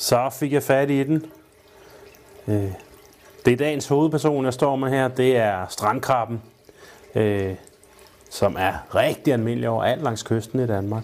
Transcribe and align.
Så 0.00 0.30
fik 0.30 0.52
jeg 0.52 0.62
fat 0.62 0.90
i 0.90 1.04
den. 1.04 1.26
Øh, 2.48 2.72
det 3.44 3.52
er 3.52 3.56
dagens 3.56 3.88
hovedperson, 3.88 4.44
jeg 4.44 4.54
står 4.54 4.76
med 4.76 4.90
her. 4.90 5.08
Det 5.08 5.36
er 5.36 5.66
strandkrabben, 5.68 6.42
øh, 7.14 7.54
som 8.30 8.56
er 8.58 8.94
rigtig 8.94 9.32
almindelig 9.32 9.68
overalt 9.68 10.02
langs 10.02 10.22
kysten 10.22 10.60
i 10.60 10.66
Danmark. 10.66 11.02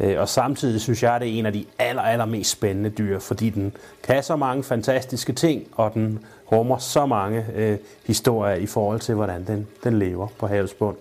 Øh, 0.00 0.20
og 0.20 0.28
samtidig 0.28 0.80
synes 0.80 1.02
jeg, 1.02 1.20
det 1.20 1.28
er 1.28 1.38
en 1.38 1.46
af 1.46 1.52
de 1.52 1.64
aller, 1.78 2.02
aller 2.02 2.24
mest 2.24 2.50
spændende 2.50 2.90
dyr, 2.90 3.18
fordi 3.18 3.50
den 3.50 3.76
kan 4.02 4.22
så 4.22 4.36
mange 4.36 4.64
fantastiske 4.64 5.32
ting, 5.32 5.68
og 5.72 5.94
den 5.94 6.26
rummer 6.52 6.78
så 6.78 7.06
mange 7.06 7.46
øh, 7.54 7.78
historier 8.06 8.54
i 8.54 8.66
forhold 8.66 9.00
til, 9.00 9.14
hvordan 9.14 9.46
den, 9.46 9.68
den 9.84 9.98
lever 9.98 10.28
på 10.38 10.46
havets 10.46 10.74
bund. 10.74 10.96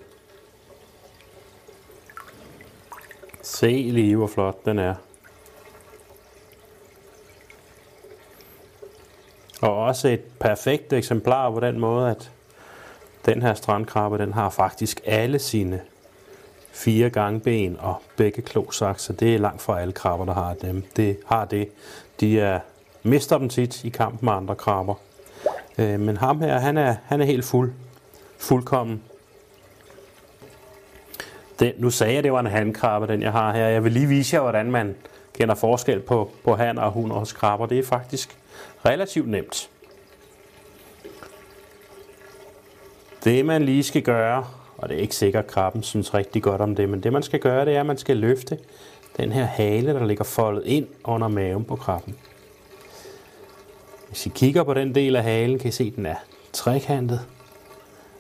Se 3.42 3.90
lige, 3.92 4.16
hvor 4.16 4.28
flot 4.28 4.66
den 4.66 4.80
er. 4.80 4.96
Og 9.64 9.76
også 9.78 10.08
et 10.08 10.22
perfekt 10.40 10.94
eksemplar 10.94 11.52
på 11.52 11.60
den 11.60 11.80
måde, 11.80 12.10
at 12.10 12.32
den 13.26 13.42
her 13.42 13.54
strandkrabbe, 13.54 14.18
den 14.18 14.34
har 14.34 14.50
faktisk 14.50 15.02
alle 15.06 15.40
sine 15.40 15.82
fire 16.72 17.10
gange 17.10 17.40
ben 17.40 17.78
og 17.80 17.96
begge 18.18 18.42
klosakser. 18.42 19.14
Det 19.14 19.36
er 19.36 19.40
langt 19.40 19.62
fra 19.62 19.82
alle 19.82 19.94
krabber, 19.94 20.26
der 20.26 20.34
har 20.34 20.54
dem. 20.54 20.84
Det 20.96 21.18
har 21.26 21.46
det. 21.46 21.70
De 22.20 22.40
er, 22.40 22.60
mister 23.04 23.38
dem 23.38 23.50
tit 23.50 23.84
i 23.84 23.90
kamp 23.90 24.22
med 24.22 24.34
andre 24.34 24.56
krabber. 24.56 24.96
Øh, 25.78 26.00
men 26.00 26.18
ham 26.18 26.42
her, 26.42 26.60
han 26.60 26.78
er, 26.78 26.96
han 27.06 27.22
er 27.22 27.26
helt 27.26 27.46
fuld, 27.46 27.74
fuldkommen. 28.38 29.04
Den, 31.60 31.74
nu 31.78 31.90
sagde 31.90 32.14
jeg, 32.14 32.24
det 32.24 32.34
var 32.34 32.40
en 32.40 32.46
handkrabbe, 32.46 33.08
den 33.08 33.22
jeg 33.22 33.32
har 33.32 33.54
her. 33.54 33.68
Jeg 33.68 33.84
vil 33.84 33.92
lige 33.92 34.08
vise 34.08 34.36
jer, 34.36 34.42
hvordan 34.42 34.72
man 34.72 34.96
kender 35.34 35.56
forskel 35.56 36.00
på, 36.00 36.32
på 36.44 36.56
han 36.56 36.78
og 36.78 36.92
hun 36.92 37.12
hos 37.12 37.34
krabber. 37.34 37.66
Det 37.66 37.80
er 37.80 37.84
faktisk 37.84 38.38
relativt 38.86 39.30
nemt. 39.30 39.70
Det 43.24 43.46
man 43.46 43.64
lige 43.64 43.84
skal 43.84 44.02
gøre, 44.02 44.48
og 44.78 44.90
det 44.90 44.98
er 44.98 45.02
ikke 45.02 45.16
sikkert, 45.16 45.44
at 45.44 45.52
krabben 45.52 45.84
synes 45.84 46.14
rigtig 46.14 46.44
godt 46.44 46.62
om 46.62 46.76
det, 46.76 46.90
men 46.90 47.04
det 47.04 47.14
man 47.14 47.24
skal 47.24 47.40
gøre, 47.40 47.66
det 47.66 47.76
er, 47.76 47.80
at 47.80 47.86
man 47.86 47.98
skal 47.98 48.18
løfte 48.18 48.58
den 49.18 49.32
her 49.32 49.46
hale, 49.46 49.94
der 49.94 50.06
ligger 50.06 50.24
foldet 50.24 50.66
ind 50.66 50.88
under 51.04 51.28
maven 51.28 51.64
på 51.66 51.76
krabben. 51.76 52.16
Hvis 54.08 54.26
I 54.26 54.30
kigger 54.30 54.64
på 54.64 54.74
den 54.74 54.96
del 54.96 55.16
af 55.16 55.24
halen, 55.24 55.60
kan 55.60 55.70
I 55.70 55.72
se, 55.72 55.84
at 55.84 55.96
den 55.96 56.06
er 56.06 56.16
trekantet. 56.54 57.28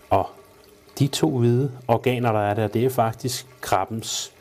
Og 0.10 0.30
de 1.00 1.08
to 1.08 1.38
hvide 1.38 1.72
organer, 1.88 2.32
der 2.32 2.40
er 2.40 2.54
der, 2.54 2.68
det 2.68 2.86
er 2.86 2.90
faktisk 2.90 3.48
krabbens 3.62 4.32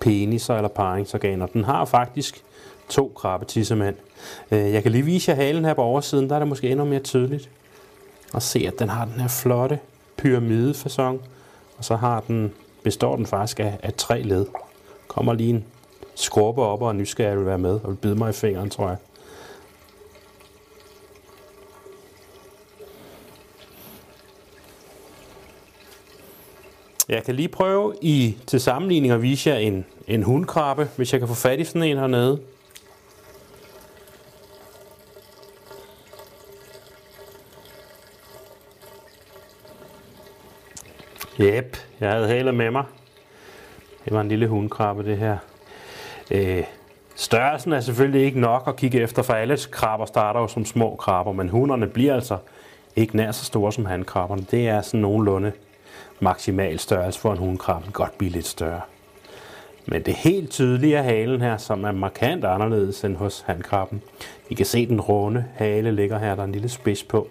peniser 0.00 0.54
eller 0.54 0.68
paringsorganer. 0.68 1.46
Den 1.46 1.64
har 1.64 1.84
faktisk 1.84 2.44
to 2.88 3.12
krabbe 3.16 3.46
tissemand. 3.46 3.96
Øh, 4.50 4.72
jeg 4.72 4.82
kan 4.82 4.92
lige 4.92 5.04
vise 5.04 5.30
jer 5.30 5.36
halen 5.36 5.64
her 5.64 5.74
på 5.74 5.82
oversiden, 5.82 6.28
der 6.28 6.34
er 6.34 6.38
det 6.38 6.48
måske 6.48 6.70
endnu 6.70 6.84
mere 6.84 7.00
tydeligt. 7.00 7.50
Og 8.32 8.42
se, 8.42 8.64
at 8.66 8.78
den 8.78 8.88
har 8.88 9.04
den 9.04 9.20
her 9.20 9.28
flotte 9.28 9.78
pyramidefasong, 10.16 11.20
og 11.78 11.84
så 11.84 11.96
har 11.96 12.20
den, 12.20 12.52
består 12.82 13.16
den 13.16 13.26
faktisk 13.26 13.60
af, 13.60 13.78
af 13.82 13.92
tre 13.94 14.22
led. 14.22 14.46
Kommer 15.08 15.32
lige 15.32 15.50
en 15.50 15.64
skorpe 16.14 16.62
op, 16.62 16.82
og 16.82 16.90
en 16.90 16.98
nysgerrig 16.98 17.38
vil 17.38 17.46
være 17.46 17.58
med, 17.58 17.80
og 17.84 17.90
vil 17.90 17.96
bide 17.96 18.14
mig 18.14 18.30
i 18.30 18.32
fingeren, 18.32 18.70
tror 18.70 18.88
jeg. 18.88 18.96
Jeg 27.08 27.24
kan 27.24 27.34
lige 27.34 27.48
prøve 27.48 27.94
i 28.00 28.36
til 28.46 28.60
sammenligning 28.60 29.12
at 29.12 29.22
vise 29.22 29.50
jer 29.50 29.56
en, 29.56 29.84
en 30.06 30.22
hundkrabbe, 30.22 30.88
hvis 30.96 31.12
jeg 31.12 31.20
kan 31.20 31.28
få 31.28 31.34
fat 31.34 31.60
i 31.60 31.64
sådan 31.64 31.82
en 31.82 31.98
hernede. 31.98 32.38
Jep, 41.40 41.76
jeg 42.00 42.10
havde 42.10 42.28
halet 42.28 42.54
med 42.54 42.70
mig. 42.70 42.84
Det 44.04 44.12
var 44.12 44.20
en 44.20 44.28
lille 44.28 44.48
hundkrabbe, 44.48 45.04
det 45.04 45.18
her. 45.18 45.36
Øh, 46.30 46.64
størrelsen 47.14 47.72
er 47.72 47.80
selvfølgelig 47.80 48.22
ikke 48.22 48.40
nok 48.40 48.64
at 48.66 48.76
kigge 48.76 49.00
efter, 49.00 49.22
for 49.22 49.32
alle 49.32 49.58
krabber 49.70 50.06
starter 50.06 50.40
jo 50.40 50.48
som 50.48 50.64
små 50.64 50.96
krabber, 50.96 51.32
men 51.32 51.48
hunderne 51.48 51.86
bliver 51.86 52.14
altså 52.14 52.38
ikke 52.96 53.16
nær 53.16 53.32
så 53.32 53.44
store 53.44 53.72
som 53.72 53.86
handkrabberne. 53.86 54.46
Det 54.50 54.68
er 54.68 54.82
sådan 54.82 55.00
nogenlunde 55.00 55.52
maksimal 56.20 56.78
størrelse 56.78 57.20
for 57.20 57.32
en 57.32 57.38
hundkrabbe, 57.38 57.90
godt 57.92 58.18
blive 58.18 58.30
lidt 58.30 58.46
større. 58.46 58.80
Men 59.86 60.02
det 60.02 60.14
helt 60.14 60.50
tydelige 60.50 60.96
er 60.96 61.02
halen 61.02 61.40
her, 61.40 61.56
som 61.56 61.84
er 61.84 61.92
markant 61.92 62.44
anderledes 62.44 63.04
end 63.04 63.16
hos 63.16 63.44
handkrabben. 63.46 64.02
I 64.48 64.54
kan 64.54 64.66
se 64.66 64.86
den 64.86 65.00
runde 65.00 65.44
hale 65.54 65.92
ligger 65.92 66.18
her, 66.18 66.34
der 66.34 66.42
er 66.42 66.46
en 66.46 66.52
lille 66.52 66.68
spids 66.68 67.04
på. 67.04 67.28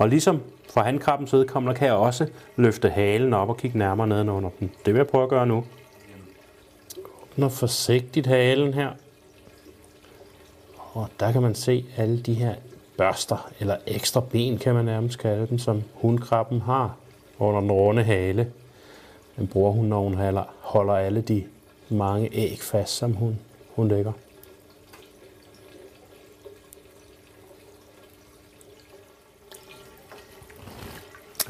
Og 0.00 0.08
ligesom 0.08 0.42
for 0.70 0.80
handkrabbens 0.80 1.32
vedkommende 1.32 1.78
kan 1.78 1.86
jeg 1.86 1.94
også 1.94 2.26
løfte 2.56 2.90
halen 2.90 3.34
op 3.34 3.48
og 3.48 3.56
kigge 3.56 3.78
nærmere 3.78 4.06
ned 4.06 4.28
under 4.28 4.50
den. 4.60 4.70
Det 4.86 4.94
vil 4.94 4.98
jeg 4.98 5.06
prøve 5.06 5.24
at 5.24 5.30
gøre 5.30 5.46
nu. 5.46 5.64
Åbner 7.22 7.48
forsigtigt 7.48 8.26
halen 8.26 8.74
her. 8.74 8.90
Og 10.92 11.08
der 11.20 11.32
kan 11.32 11.42
man 11.42 11.54
se 11.54 11.84
alle 11.96 12.20
de 12.20 12.34
her 12.34 12.54
børster, 12.96 13.50
eller 13.60 13.76
ekstra 13.86 14.20
ben 14.20 14.58
kan 14.58 14.74
man 14.74 14.84
nærmest 14.84 15.18
kalde 15.18 15.46
dem, 15.46 15.58
som 15.58 15.82
hundkrabben 15.94 16.60
har 16.60 16.96
under 17.38 17.60
den 17.60 17.72
runde 17.72 18.02
hale. 18.02 18.52
Den 19.36 19.46
bruger 19.46 19.72
hun, 19.72 19.84
når 19.84 20.02
hun 20.02 20.18
holder 20.60 20.94
alle 20.94 21.20
de 21.20 21.44
mange 21.88 22.28
æg 22.32 22.58
fast, 22.60 22.96
som 22.96 23.12
hun, 23.12 23.38
hun 23.74 23.88
lægger. 23.88 24.12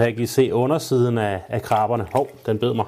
Her 0.01 0.11
kan 0.11 0.21
I 0.21 0.27
se 0.27 0.55
undersiden 0.55 1.19
af, 1.19 1.43
af 1.49 1.63
krabberne. 1.63 2.07
Hov, 2.13 2.29
den 2.47 2.59
bed 2.59 2.75
mig. 2.75 2.87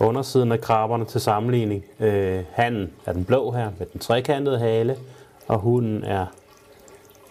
Undersiden 0.00 0.52
af 0.52 0.60
krabberne 0.60 1.04
til 1.04 1.20
sammenligning. 1.20 1.84
Øh, 2.00 2.44
hanen 2.52 2.92
er 3.06 3.12
den 3.12 3.24
blå 3.24 3.50
her 3.50 3.70
med 3.78 3.86
den 3.86 4.00
trekantede 4.00 4.58
hale, 4.58 4.96
og 5.48 5.58
hunden 5.58 6.04
er 6.04 6.26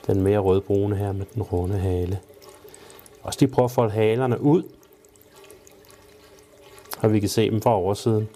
den 0.07 0.21
mere 0.21 0.39
rødbrune 0.39 0.95
her 0.95 1.11
med 1.11 1.25
den 1.33 1.41
runde 1.41 1.77
hale. 1.77 2.19
Også 3.23 3.39
de 3.39 3.47
prøver 3.47 3.67
at 3.67 3.71
folde 3.71 3.91
halerne 3.91 4.41
ud, 4.41 4.63
og 7.01 7.13
vi 7.13 7.19
kan 7.19 7.29
se 7.29 7.49
dem 7.49 7.61
fra 7.61 7.75
oversiden. 7.75 8.29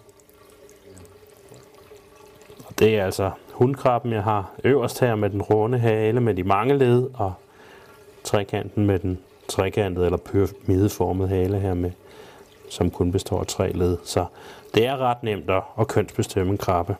Og 2.67 2.79
det 2.79 2.97
er 2.99 3.05
altså 3.05 3.31
hundkrabben, 3.51 4.13
jeg 4.13 4.23
har 4.23 4.51
øverst 4.63 4.99
her 4.99 5.15
med 5.15 5.29
den 5.29 5.41
runde 5.41 5.77
hale 5.77 6.21
med 6.21 6.33
de 6.33 6.43
mange 6.43 6.77
led, 6.77 7.09
og 7.13 7.33
trekanten 8.23 8.85
med 8.85 8.99
den 8.99 9.19
trekantet 9.47 10.05
eller 10.05 10.17
pyramideformet 10.17 11.29
hale 11.29 11.59
her 11.59 11.73
med, 11.73 11.91
som 12.69 12.91
kun 12.91 13.11
består 13.11 13.39
af 13.39 13.47
tre 13.47 13.71
led. 13.71 13.97
Så 14.03 14.25
det 14.75 14.85
er 14.85 14.97
ret 14.97 15.23
nemt 15.23 15.49
at, 15.49 15.63
at 15.79 15.87
kønsbestemme 15.87 16.51
en 16.51 16.57
krabbe. 16.57 16.95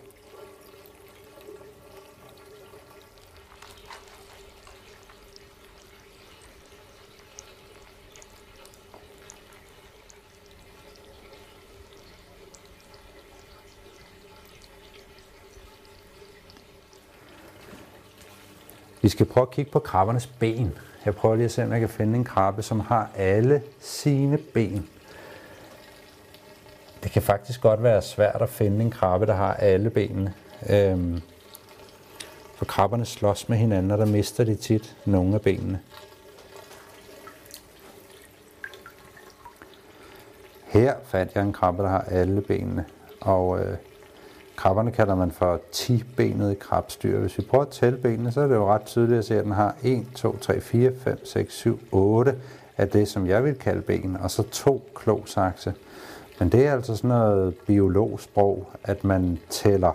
Vi 19.02 19.12
skal 19.12 19.26
prøve 19.26 19.42
at 19.42 19.52
kigge 19.52 19.72
på 19.72 19.80
krabbernes 19.80 20.28
ben. 20.28 20.78
Jeg 21.08 21.16
prøver 21.16 21.36
lige 21.36 21.46
at 21.46 21.52
se, 21.52 21.64
om 21.64 21.72
jeg 21.72 21.80
kan 21.80 21.90
finde 21.90 22.16
en 22.16 22.24
krabbe, 22.24 22.62
som 22.62 22.80
har 22.80 23.10
alle 23.16 23.64
sine 23.80 24.38
ben. 24.38 24.90
Det 27.04 27.12
kan 27.12 27.22
faktisk 27.22 27.62
godt 27.62 27.84
være 27.84 28.02
svært 28.02 28.42
at 28.42 28.50
finde 28.50 28.82
en 28.82 28.92
krabbe, 28.92 29.26
der 29.26 29.34
har 29.34 29.54
alle 29.54 29.90
benene. 29.90 30.34
Øhm, 30.70 31.22
for 32.56 32.66
krabberne 32.66 33.06
slås 33.06 33.50
med 33.50 33.58
hinanden, 33.58 33.92
og 33.92 33.98
der 33.98 34.06
mister 34.06 34.44
de 34.44 34.56
tit 34.56 34.98
nogle 35.06 35.36
af 35.36 35.42
benene. 35.42 35.80
Her 40.66 40.96
fandt 41.06 41.36
jeg 41.36 41.44
en 41.44 41.54
krabbe, 41.54 41.84
der 41.84 41.90
har 41.90 42.02
alle 42.02 42.42
benene. 42.42 42.86
Og 43.22 43.60
øh, 43.60 43.78
Krabberne 44.58 44.92
kalder 44.92 45.16
man 45.16 45.32
for 45.32 45.60
10-benede 45.76 46.56
krabstyr. 46.56 47.20
Hvis 47.20 47.38
vi 47.38 47.44
prøver 47.44 47.64
at 47.66 47.70
tælle 47.70 47.98
benene, 47.98 48.32
så 48.32 48.42
er 48.42 48.48
det 48.48 48.56
jo 48.56 48.68
ret 48.74 48.82
tydeligt 48.82 49.20
at 49.20 49.26
se, 49.26 49.38
at 49.38 49.44
den 49.44 49.52
har 49.52 49.76
1, 49.84 50.06
2, 50.16 50.38
3, 50.38 50.62
4, 50.62 50.92
5, 51.04 51.26
6, 51.26 51.54
7, 51.54 51.80
8 51.92 52.36
af 52.78 52.90
det, 52.90 53.08
som 53.08 53.28
jeg 53.28 53.44
vil 53.44 53.56
kalde 53.56 53.82
ben, 53.82 54.18
og 54.22 54.32
så 54.32 54.44
to 54.44 54.90
klosakse. 54.96 55.74
Men 56.40 56.50
det 56.50 56.68
er 56.68 56.72
altså 56.72 56.96
sådan 56.96 57.08
noget 57.08 57.56
biologsprog, 57.56 58.68
at 58.84 59.04
man 59.04 59.40
tæller 59.50 59.92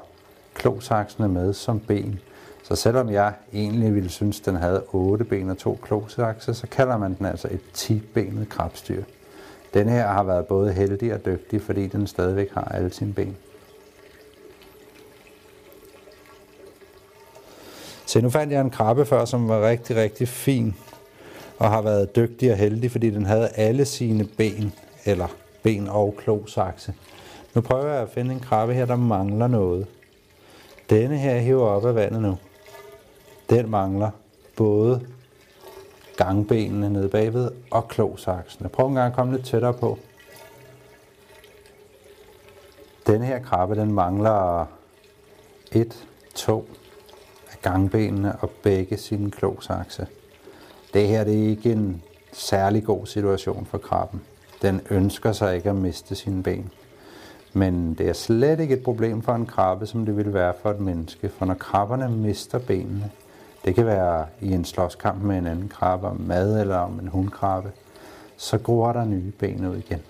klosaksene 0.54 1.28
med 1.28 1.52
som 1.52 1.80
ben. 1.80 2.20
Så 2.62 2.76
selvom 2.76 3.10
jeg 3.10 3.32
egentlig 3.52 3.94
ville 3.94 4.10
synes, 4.10 4.40
at 4.40 4.46
den 4.46 4.56
havde 4.56 4.82
8 4.92 5.24
ben 5.24 5.50
og 5.50 5.58
to 5.58 5.78
klosakse, 5.82 6.54
så 6.54 6.66
kalder 6.66 6.96
man 6.96 7.14
den 7.14 7.26
altså 7.26 7.48
et 7.50 7.60
10-benet 7.76 8.48
krabstyr. 8.48 9.02
Den 9.74 9.88
her 9.88 10.06
har 10.06 10.22
været 10.22 10.46
både 10.46 10.72
heldig 10.72 11.14
og 11.14 11.24
dygtig, 11.24 11.62
fordi 11.62 11.86
den 11.86 12.06
stadigvæk 12.06 12.50
har 12.52 12.64
alle 12.64 12.92
sine 12.92 13.12
ben. 13.12 13.36
Se, 18.12 18.20
nu 18.20 18.30
fandt 18.30 18.52
jeg 18.52 18.60
en 18.60 18.70
krabbe 18.70 19.06
før, 19.06 19.24
som 19.24 19.48
var 19.48 19.68
rigtig, 19.68 19.96
rigtig 19.96 20.28
fin 20.28 20.74
og 21.58 21.70
har 21.70 21.82
været 21.82 22.16
dygtig 22.16 22.50
og 22.50 22.56
heldig, 22.56 22.90
fordi 22.90 23.10
den 23.10 23.26
havde 23.26 23.48
alle 23.48 23.84
sine 23.84 24.24
ben, 24.24 24.72
eller 25.04 25.26
ben 25.62 25.88
og 25.88 26.14
klosakse. 26.18 26.94
Nu 27.54 27.60
prøver 27.60 27.92
jeg 27.92 28.02
at 28.02 28.08
finde 28.08 28.34
en 28.34 28.40
krabbe 28.40 28.74
her, 28.74 28.86
der 28.86 28.96
mangler 28.96 29.46
noget. 29.46 29.86
Denne 30.90 31.18
her 31.18 31.38
hiver 31.38 31.66
op 31.66 31.86
af 31.86 31.94
vandet 31.94 32.22
nu. 32.22 32.38
Den 33.50 33.70
mangler 33.70 34.10
både 34.56 35.00
gangbenene 36.16 36.90
nede 36.90 37.08
bagved 37.08 37.50
og 37.70 37.88
klosaksene. 37.88 38.68
Prøv 38.68 38.88
en 38.88 38.94
gang 38.94 39.06
at 39.06 39.16
komme 39.16 39.36
lidt 39.36 39.46
tættere 39.46 39.74
på. 39.74 39.98
Denne 43.06 43.26
her 43.26 43.38
krabbe, 43.38 43.74
den 43.74 43.92
mangler 43.92 44.66
et, 45.72 46.06
to 46.34 46.68
af 46.70 46.81
gangbenene 47.62 48.36
og 48.40 48.50
begge 48.50 48.96
sine 48.96 49.30
klosakse. 49.30 50.06
Det 50.94 51.08
her 51.08 51.24
det 51.24 51.44
er 51.44 51.48
ikke 51.48 51.72
en 51.72 52.02
særlig 52.32 52.84
god 52.84 53.06
situation 53.06 53.66
for 53.66 53.78
krabben. 53.78 54.20
Den 54.62 54.80
ønsker 54.90 55.32
sig 55.32 55.56
ikke 55.56 55.70
at 55.70 55.76
miste 55.76 56.14
sine 56.14 56.42
ben. 56.42 56.70
Men 57.52 57.94
det 57.94 58.08
er 58.08 58.12
slet 58.12 58.60
ikke 58.60 58.74
et 58.74 58.82
problem 58.82 59.22
for 59.22 59.34
en 59.34 59.46
krabbe, 59.46 59.86
som 59.86 60.06
det 60.06 60.16
ville 60.16 60.34
være 60.34 60.54
for 60.62 60.70
et 60.70 60.80
menneske. 60.80 61.28
For 61.28 61.46
når 61.46 61.54
krabberne 61.54 62.08
mister 62.08 62.58
benene, 62.58 63.10
det 63.64 63.74
kan 63.74 63.86
være 63.86 64.26
i 64.40 64.52
en 64.52 64.64
slåskamp 64.64 65.22
med 65.22 65.38
en 65.38 65.46
anden 65.46 65.68
krabbe 65.68 66.06
om 66.06 66.20
mad 66.20 66.60
eller 66.60 66.76
om 66.76 66.98
en 66.98 67.08
hundkrabbe, 67.08 67.70
så 68.36 68.58
gror 68.58 68.92
der 68.92 69.04
nye 69.04 69.32
ben 69.38 69.66
ud 69.66 69.76
igen. 69.76 70.00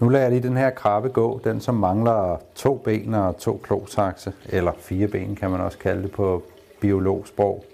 Nu 0.00 0.08
lader 0.08 0.24
jeg 0.24 0.32
lige 0.32 0.48
den 0.48 0.56
her 0.56 0.70
krabbe 0.70 1.08
gå, 1.08 1.40
den 1.44 1.60
som 1.60 1.74
mangler 1.74 2.36
to 2.54 2.76
ben 2.84 3.14
og 3.14 3.38
to 3.38 3.60
klotakse, 3.62 4.32
eller 4.48 4.72
fire 4.78 5.08
ben 5.08 5.36
kan 5.36 5.50
man 5.50 5.60
også 5.60 5.78
kalde 5.78 6.02
det 6.02 6.10
på 6.10 6.42
biologsprog. 6.80 7.64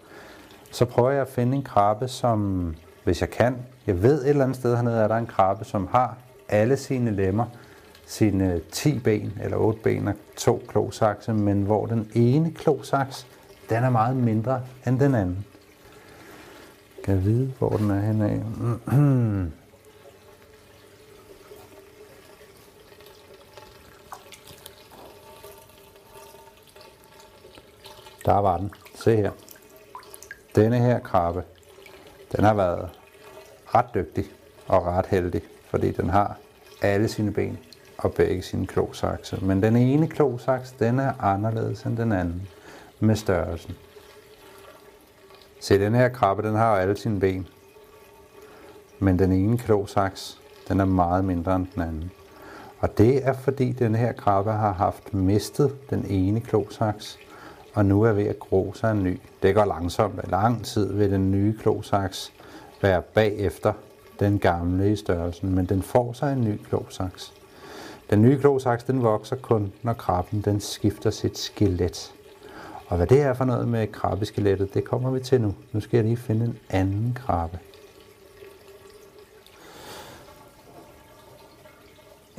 Så 0.71 0.85
prøver 0.85 1.11
jeg 1.11 1.21
at 1.21 1.29
finde 1.29 1.57
en 1.57 1.63
krabbe, 1.63 2.09
som, 2.09 2.75
hvis 3.05 3.21
jeg 3.21 3.31
kan, 3.31 3.57
jeg 3.87 4.03
ved 4.03 4.23
et 4.23 4.29
eller 4.29 4.45
andet 4.45 4.57
sted 4.57 4.77
hernede, 4.77 5.01
er 5.01 5.09
der 5.09 5.17
en 5.17 5.27
krabbe, 5.27 5.65
som 5.65 5.89
har 5.91 6.17
alle 6.49 6.77
sine 6.77 7.11
lemmer, 7.11 7.45
sine 8.07 8.61
10 8.73 8.99
ben 8.99 9.39
eller 9.43 9.57
8 9.57 9.81
ben 9.83 10.09
og 10.09 10.15
to 10.37 10.63
klosakse, 10.69 11.33
men 11.33 11.63
hvor 11.63 11.87
den 11.87 12.11
ene 12.15 12.51
klosaks, 12.51 13.27
den 13.71 13.85
er 13.85 13.91
meget 13.91 14.17
mindre 14.17 14.61
end 14.87 15.01
den 15.01 15.15
anden. 15.15 15.45
Kan 17.05 17.15
jeg 17.15 17.25
vide, 17.25 17.53
hvor 17.59 17.71
den 17.71 17.91
er 17.91 18.01
henne 18.01 19.53
Der 28.27 28.39
var 28.39 28.59
den. 28.59 28.71
Se 28.95 29.17
her. 29.17 29.31
Denne 30.55 30.79
her 30.79 30.99
krabbe, 30.99 31.45
den 32.37 32.45
har 32.45 32.55
været 32.55 32.89
ret 33.75 33.95
dygtig 33.95 34.25
og 34.67 34.87
ret 34.87 35.07
heldig, 35.07 35.43
fordi 35.71 35.91
den 35.91 36.11
har 36.11 36.37
alle 36.83 37.09
sine 37.09 37.33
ben 37.33 37.59
og 37.99 38.13
begge 38.13 38.43
sine 38.43 38.67
klosakse. 38.67 39.39
Men 39.43 39.63
den 39.63 39.77
ene 39.77 40.09
klosaks, 40.09 40.73
den 40.73 40.99
er 40.99 41.25
anderledes 41.25 41.83
end 41.83 41.97
den 41.97 42.13
anden 42.13 42.49
med 43.01 43.17
størrelsen. 43.17 43.77
Se, 45.61 45.79
den 45.79 45.95
her 45.95 46.09
krabbe, 46.09 46.43
den 46.43 46.55
har 46.55 46.77
alle 46.77 46.97
sine 46.97 47.21
ben. 47.21 47.47
Men 48.99 49.19
den 49.19 49.33
ene 49.33 49.59
klosaks, 49.59 50.41
den 50.69 50.81
er 50.81 50.85
meget 50.85 51.25
mindre 51.25 51.57
end 51.57 51.67
den 51.75 51.83
anden. 51.83 52.11
Og 52.79 52.99
det 52.99 53.27
er 53.27 53.33
fordi 53.33 53.73
den 53.73 53.95
her 53.95 54.13
krabbe 54.13 54.51
har 54.51 54.73
haft 54.73 55.15
mistet 55.15 55.91
den 55.91 56.07
ene 56.09 56.41
klosaks, 56.41 57.19
og 57.77 57.87
nu 57.87 58.03
er 58.03 58.13
ved 58.13 58.25
at 58.25 58.39
gro 58.39 58.73
sig 58.75 58.91
en 58.91 59.05
ny. 59.05 59.21
Det 59.43 59.55
går 59.55 59.65
langsomt. 59.65 60.31
Lang 60.31 60.65
tid 60.65 60.93
vil 60.93 61.11
den 61.11 61.31
nye 61.31 61.59
klosaks 61.59 62.33
være 62.83 63.03
bagefter 63.03 63.73
den 64.21 64.39
gamle 64.39 64.93
i 64.93 64.97
størrelsen, 64.97 65.55
men 65.55 65.67
den 65.67 65.83
får 65.83 66.13
sig 66.13 66.33
en 66.33 66.45
ny 66.45 66.57
klosaks. 66.69 67.33
Den 68.11 68.23
nye 68.23 68.39
klosaks, 68.39 68.85
den 68.85 69.03
vokser 69.03 69.37
kun, 69.37 69.73
når 69.83 69.93
krabben 69.93 70.41
den 70.41 70.61
skifter 70.61 71.11
sit 71.11 71.39
skelet. 71.39 72.15
Og 72.87 72.97
hvad 72.97 73.07
det 73.07 73.21
er 73.21 73.35
for 73.35 73.45
noget 73.45 73.69
med 73.69 73.87
krabbeskelettet, 73.87 74.75
det 74.75 74.85
kommer 74.85 75.11
vi 75.11 75.21
til 75.21 75.41
nu. 75.41 75.55
Nu 75.73 75.81
skal 75.81 75.97
jeg 75.97 76.05
lige 76.05 76.17
finde 76.17 76.45
en 76.45 76.59
anden 76.71 77.19
krabbe. 77.27 77.59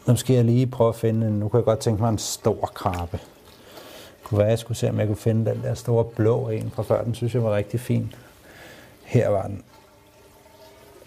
Nu 0.07 0.16
skal 0.16 0.36
jeg 0.36 0.45
lige 0.45 0.68
prøve 0.68 0.90
at 0.90 0.95
finde 0.95 1.28
en, 1.28 1.40
nu 1.40 1.50
kan 1.50 1.57
jeg 1.57 1.66
godt 1.66 1.80
tænke 1.80 2.01
mig 2.01 2.10
en 2.10 2.18
stor 2.18 2.72
krabbe. 2.74 3.19
Kunne 4.29 4.38
være, 4.38 4.47
at 4.47 4.51
jeg 4.51 4.59
skulle 4.59 4.77
se, 4.77 4.89
om 4.89 5.00
jeg 5.00 5.07
kunne 5.07 5.15
finde 5.15 5.51
den 5.51 5.62
der 5.63 5.74
store 5.74 6.03
blå 6.03 6.50
en 6.50 6.71
fra 6.75 6.83
før. 6.83 7.03
Den 7.03 7.15
synes 7.15 7.33
jeg 7.33 7.44
var 7.44 7.56
rigtig 7.56 7.79
fin. 7.79 8.13
Her 9.03 9.29
var 9.29 9.47
den. 9.47 9.63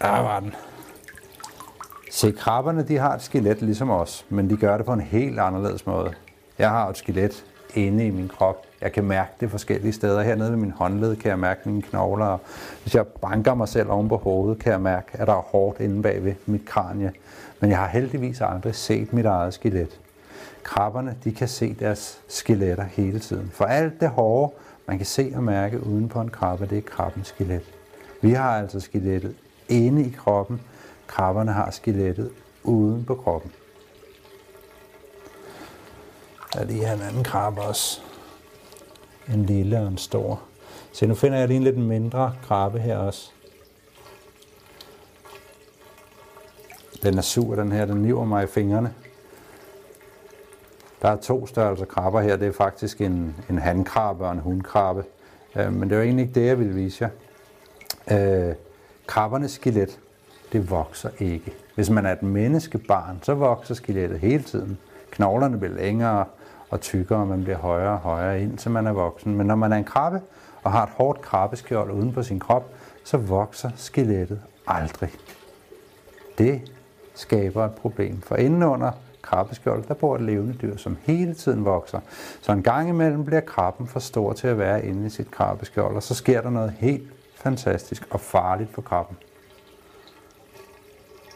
Der 0.01 0.07
var 0.07 0.39
den. 0.39 0.55
Se, 2.11 2.31
krabberne 2.31 2.83
de 2.87 2.97
har 2.97 3.15
et 3.15 3.21
skelet 3.21 3.61
ligesom 3.61 3.89
os, 3.89 4.25
men 4.29 4.49
de 4.49 4.57
gør 4.57 4.77
det 4.77 4.85
på 4.85 4.93
en 4.93 5.01
helt 5.01 5.39
anderledes 5.39 5.85
måde. 5.85 6.13
Jeg 6.59 6.69
har 6.69 6.89
et 6.89 6.97
skelet 6.97 7.45
inde 7.75 8.07
i 8.07 8.09
min 8.09 8.27
krop. 8.27 8.65
Jeg 8.81 8.91
kan 8.91 9.03
mærke 9.03 9.31
det 9.39 9.51
forskellige 9.51 9.93
steder. 9.93 10.21
Hernede 10.21 10.51
ved 10.51 10.57
min 10.57 10.71
håndled 10.71 11.15
kan 11.15 11.29
jeg 11.29 11.39
mærke 11.39 11.69
mine 11.69 11.81
knogler. 11.81 12.37
Hvis 12.81 12.95
jeg 12.95 13.07
banker 13.07 13.53
mig 13.53 13.67
selv 13.67 13.89
oven 13.89 14.09
på 14.09 14.17
hovedet, 14.17 14.59
kan 14.59 14.71
jeg 14.71 14.81
mærke, 14.81 15.07
at 15.13 15.27
der 15.27 15.33
er 15.33 15.41
hårdt 15.41 15.79
inde 15.79 16.01
bag 16.01 16.23
ved 16.23 16.33
mit 16.45 16.65
kranie. 16.65 17.11
Men 17.59 17.69
jeg 17.69 17.77
har 17.79 17.87
heldigvis 17.87 18.41
aldrig 18.41 18.75
set 18.75 19.13
mit 19.13 19.25
eget 19.25 19.53
skelet. 19.53 19.99
Krabberne 20.63 21.17
de 21.23 21.31
kan 21.31 21.47
se 21.47 21.73
deres 21.73 22.21
skeletter 22.27 22.83
hele 22.83 23.19
tiden. 23.19 23.51
For 23.53 23.65
alt 23.65 23.99
det 23.99 24.09
hårde, 24.09 24.53
man 24.87 24.97
kan 24.97 25.05
se 25.05 25.31
og 25.35 25.43
mærke 25.43 25.85
uden 25.85 26.09
på 26.09 26.21
en 26.21 26.29
krabbe, 26.29 26.65
det 26.65 26.77
er 26.77 26.81
krabbens 26.81 27.27
skelet. 27.27 27.73
Vi 28.21 28.31
har 28.31 28.59
altså 28.59 28.79
skelettet 28.79 29.35
inde 29.69 30.05
i 30.05 30.09
kroppen. 30.09 30.61
Krabberne 31.07 31.51
har 31.51 31.71
skelettet 31.71 32.31
uden 32.63 33.05
på 33.05 33.15
kroppen. 33.15 33.51
Der 36.53 36.59
er 36.59 36.65
lige 36.65 36.85
her 36.85 36.93
en 36.93 37.01
anden 37.01 37.23
krabbe 37.23 37.61
også. 37.61 38.01
En 39.33 39.45
lille 39.45 39.79
og 39.79 39.87
en 39.87 39.97
stor. 39.97 40.41
Se, 40.91 41.07
nu 41.07 41.15
finder 41.15 41.37
jeg 41.37 41.47
lige 41.47 41.57
en 41.57 41.63
lidt 41.63 41.77
mindre 41.77 42.35
krabbe 42.43 42.79
her 42.79 42.97
også. 42.97 43.31
Den 47.03 47.17
er 47.17 47.21
sur, 47.21 47.55
den 47.55 47.71
her. 47.71 47.85
Den 47.85 48.01
niver 48.01 48.25
mig 48.25 48.43
i 48.43 48.47
fingrene. 48.47 48.93
Der 51.01 51.09
er 51.09 51.15
to 51.15 51.47
størrelser 51.47 51.85
krabber 51.85 52.21
her. 52.21 52.35
Det 52.35 52.47
er 52.47 52.51
faktisk 52.51 53.01
en, 53.01 53.35
en 53.49 53.57
handkrabbe 53.57 54.25
og 54.25 54.31
en 54.31 54.39
hundkrabbe. 54.39 55.03
Øh, 55.55 55.73
men 55.73 55.89
det 55.89 55.97
var 55.97 56.03
egentlig 56.03 56.23
ikke 56.23 56.39
det, 56.39 56.47
jeg 56.47 56.59
ville 56.59 56.73
vise 56.73 57.09
jer. 58.09 58.47
Øh, 58.47 58.55
krabbernes 59.07 59.51
skelet, 59.51 59.99
det 60.51 60.69
vokser 60.69 61.09
ikke. 61.19 61.53
Hvis 61.75 61.89
man 61.89 62.05
er 62.05 62.11
et 62.11 62.23
menneskebarn, 62.23 63.19
så 63.21 63.33
vokser 63.33 63.75
skelettet 63.75 64.19
hele 64.19 64.43
tiden. 64.43 64.77
Knoglerne 65.11 65.57
bliver 65.57 65.75
længere 65.75 66.25
og 66.69 66.81
tykkere, 66.81 67.19
og 67.19 67.27
man 67.27 67.43
bliver 67.43 67.57
højere 67.57 67.91
og 67.91 67.99
højere, 67.99 68.41
indtil 68.41 68.71
man 68.71 68.87
er 68.87 68.91
voksen. 68.91 69.35
Men 69.35 69.47
når 69.47 69.55
man 69.55 69.73
er 69.73 69.77
en 69.77 69.83
krabbe 69.83 70.21
og 70.63 70.71
har 70.71 70.83
et 70.83 70.89
hårdt 70.89 71.21
krabbeskjold 71.21 71.91
uden 71.91 72.13
på 72.13 72.23
sin 72.23 72.39
krop, 72.39 72.73
så 73.03 73.17
vokser 73.17 73.69
skelettet 73.75 74.41
aldrig. 74.67 75.09
Det 76.37 76.61
skaber 77.15 77.65
et 77.65 77.71
problem, 77.71 78.21
for 78.21 78.35
indenunder 78.35 78.91
krabbeskjold, 79.21 79.83
der 79.87 79.93
bor 79.93 80.15
et 80.15 80.21
levende 80.21 80.53
dyr, 80.61 80.77
som 80.77 80.97
hele 81.03 81.33
tiden 81.33 81.65
vokser. 81.65 81.99
Så 82.41 82.51
en 82.51 82.63
gang 82.63 82.89
imellem 82.89 83.25
bliver 83.25 83.41
krabben 83.41 83.87
for 83.87 83.99
stor 83.99 84.33
til 84.33 84.47
at 84.47 84.57
være 84.57 84.85
inde 84.85 85.05
i 85.05 85.09
sit 85.09 85.31
krabbeskjold, 85.31 85.95
og 85.95 86.03
så 86.03 86.13
sker 86.13 86.41
der 86.41 86.49
noget 86.49 86.73
helt 86.77 87.09
fantastisk 87.35 88.07
og 88.09 88.19
farligt 88.19 88.73
for 88.73 88.81
krabben. 88.81 89.17